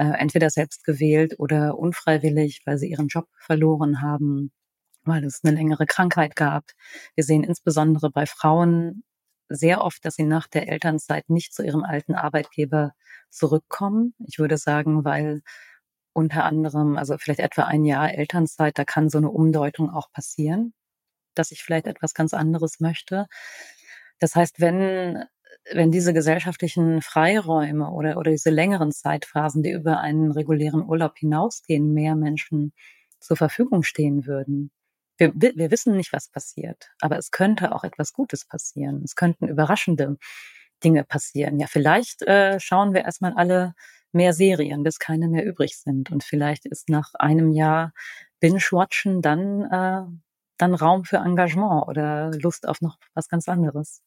[0.00, 4.50] Äh, entweder selbst gewählt oder unfreiwillig, weil sie ihren Job verloren haben,
[5.04, 6.64] weil es eine längere Krankheit gab.
[7.16, 9.04] Wir sehen insbesondere bei Frauen
[9.50, 12.92] sehr oft, dass sie nach der Elternzeit nicht zu ihrem alten Arbeitgeber
[13.28, 14.14] zurückkommen.
[14.26, 15.42] Ich würde sagen, weil
[16.14, 20.72] unter anderem, also vielleicht etwa ein Jahr Elternzeit, da kann so eine Umdeutung auch passieren,
[21.34, 23.26] dass ich vielleicht etwas ganz anderes möchte.
[24.18, 25.24] Das heißt, wenn,
[25.72, 31.92] wenn diese gesellschaftlichen Freiräume oder, oder diese längeren Zeitphasen, die über einen regulären Urlaub hinausgehen,
[31.92, 32.72] mehr Menschen
[33.20, 34.70] zur Verfügung stehen würden,
[35.18, 39.02] wir, wir wissen nicht, was passiert, aber es könnte auch etwas Gutes passieren.
[39.04, 40.16] Es könnten überraschende
[40.82, 41.60] Dinge passieren.
[41.60, 43.74] Ja, vielleicht äh, schauen wir erstmal alle
[44.12, 46.10] mehr Serien, bis keine mehr übrig sind.
[46.10, 47.92] Und vielleicht ist nach einem Jahr
[48.40, 50.02] Binge-Watchen dann, äh,
[50.56, 54.02] dann Raum für Engagement oder Lust auf noch was ganz anderes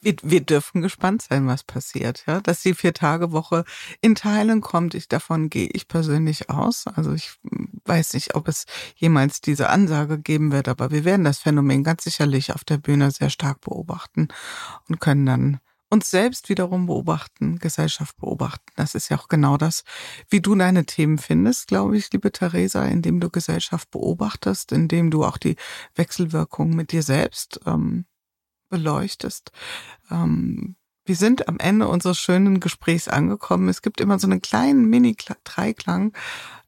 [0.00, 2.24] wir, wir dürfen gespannt sein, was passiert.
[2.26, 3.64] Ja, dass die Vier-Tage-Woche
[4.00, 6.86] in Teilen kommt, ich, davon gehe ich persönlich aus.
[6.86, 7.32] Also ich
[7.84, 8.64] weiß nicht, ob es
[8.96, 13.10] jemals diese Ansage geben wird, aber wir werden das Phänomen ganz sicherlich auf der Bühne
[13.10, 14.28] sehr stark beobachten
[14.88, 18.64] und können dann uns selbst wiederum beobachten, Gesellschaft beobachten.
[18.76, 19.84] Das ist ja auch genau das,
[20.28, 25.24] wie du deine Themen findest, glaube ich, liebe Theresa, indem du Gesellschaft beobachtest, indem du
[25.24, 25.56] auch die
[25.94, 28.06] Wechselwirkung mit dir selbst ähm,
[28.68, 29.52] beleuchtest.
[30.10, 33.68] Ähm, wir sind am Ende unseres schönen Gesprächs angekommen.
[33.68, 36.12] Es gibt immer so einen kleinen Mini-Dreiklang,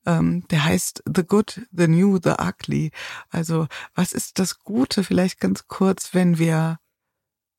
[0.06, 2.92] ähm, der heißt The Good, The New, The Ugly.
[3.30, 5.02] Also was ist das Gute?
[5.02, 6.78] Vielleicht ganz kurz, wenn wir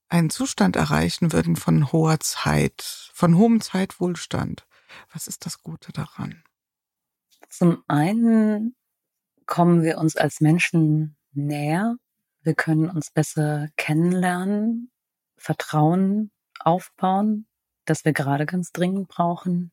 [0.07, 4.65] einen Zustand erreichen würden von hoher Zeit, von hohem Zeitwohlstand.
[5.13, 6.43] Was ist das Gute daran?
[7.49, 8.75] Zum einen
[9.45, 11.97] kommen wir uns als Menschen näher
[12.49, 14.89] wir können uns besser kennenlernen,
[15.37, 17.45] Vertrauen aufbauen,
[17.85, 19.71] das wir gerade ganz dringend brauchen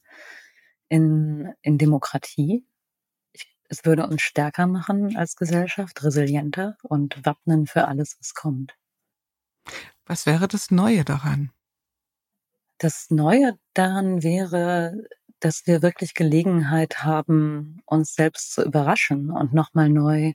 [0.90, 2.66] in, in Demokratie.
[3.32, 8.76] Ich, es würde uns stärker machen als Gesellschaft, resilienter und wappnen für alles, was kommt.
[10.04, 11.52] Was wäre das Neue daran?
[12.76, 15.08] Das Neue daran wäre,
[15.40, 20.34] dass wir wirklich Gelegenheit haben, uns selbst zu überraschen und nochmal neu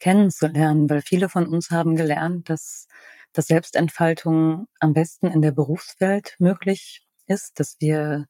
[0.00, 2.86] kennenzulernen, weil viele von uns haben gelernt, dass,
[3.32, 8.26] dass Selbstentfaltung am besten in der Berufswelt möglich ist, dass wir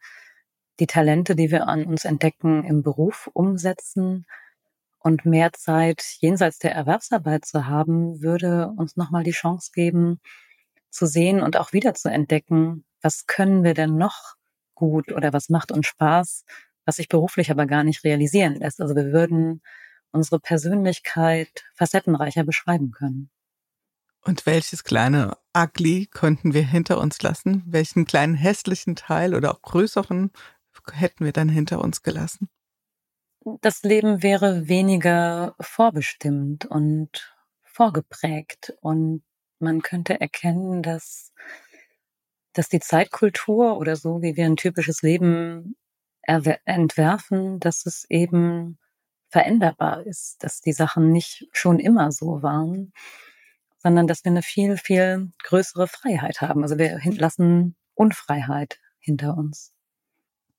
[0.81, 4.27] die Talente, die wir an uns entdecken, im Beruf umsetzen
[5.01, 10.21] und mehr Zeit jenseits der Erwerbsarbeit zu haben, würde uns nochmal die Chance geben,
[10.91, 14.35] zu sehen und auch wieder zu entdecken, was können wir denn noch
[14.75, 16.45] gut oder was macht uns Spaß,
[16.85, 18.81] was sich beruflich aber gar nicht realisieren lässt.
[18.81, 19.61] Also wir würden
[20.13, 23.31] unsere Persönlichkeit facettenreicher beschreiben können.
[24.25, 27.63] Und welches kleine ugly könnten wir hinter uns lassen?
[27.67, 30.31] Welchen kleinen hässlichen Teil oder auch größeren
[30.93, 32.49] hätten wir dann hinter uns gelassen?
[33.61, 39.23] Das Leben wäre weniger vorbestimmt und vorgeprägt und
[39.61, 41.33] man könnte erkennen, dass,
[42.53, 45.77] dass die Zeitkultur oder so, wie wir ein typisches Leben
[46.23, 48.79] entwerfen, dass es eben
[49.29, 52.93] veränderbar ist, dass die Sachen nicht schon immer so waren,
[53.79, 56.63] sondern dass wir eine viel, viel größere Freiheit haben.
[56.63, 59.73] Also wir lassen Unfreiheit hinter uns.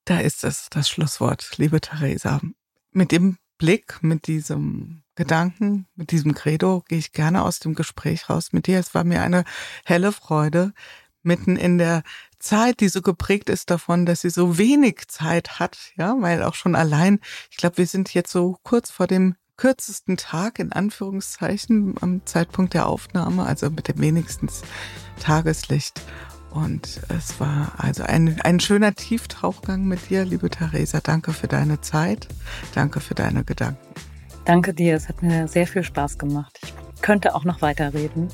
[0.05, 2.41] Da ist es, das Schlusswort, liebe Theresa.
[2.91, 8.29] Mit dem Blick, mit diesem Gedanken, mit diesem Credo gehe ich gerne aus dem Gespräch
[8.29, 8.79] raus mit dir.
[8.79, 9.43] Es war mir eine
[9.83, 10.73] helle Freude,
[11.21, 12.03] mitten in der
[12.39, 16.55] Zeit, die so geprägt ist davon, dass sie so wenig Zeit hat, ja, weil auch
[16.55, 17.19] schon allein,
[17.51, 22.73] ich glaube, wir sind jetzt so kurz vor dem kürzesten Tag in Anführungszeichen am Zeitpunkt
[22.73, 24.49] der Aufnahme, also mit dem wenigsten
[25.19, 26.01] Tageslicht.
[26.51, 30.99] Und es war also ein, ein schöner Tieftauchgang mit dir, liebe Theresa.
[31.01, 32.27] Danke für deine Zeit.
[32.73, 33.85] Danke für deine Gedanken.
[34.45, 34.95] Danke dir.
[34.95, 36.59] Es hat mir sehr viel Spaß gemacht.
[36.63, 38.29] Ich könnte auch noch weiterreden.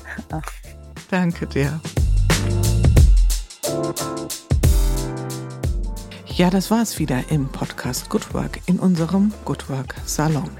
[1.10, 1.78] Danke dir.
[6.36, 10.50] Ja, das war es wieder im Podcast Good Work in unserem Good Work Salon.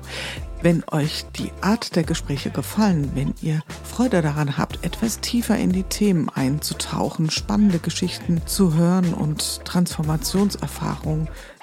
[0.62, 5.70] Wenn euch die Art der Gespräche gefallen, wenn ihr Freude daran habt, etwas tiefer in
[5.70, 11.28] die Themen einzutauchen, spannende Geschichten zu hören und Transformationserfahrungen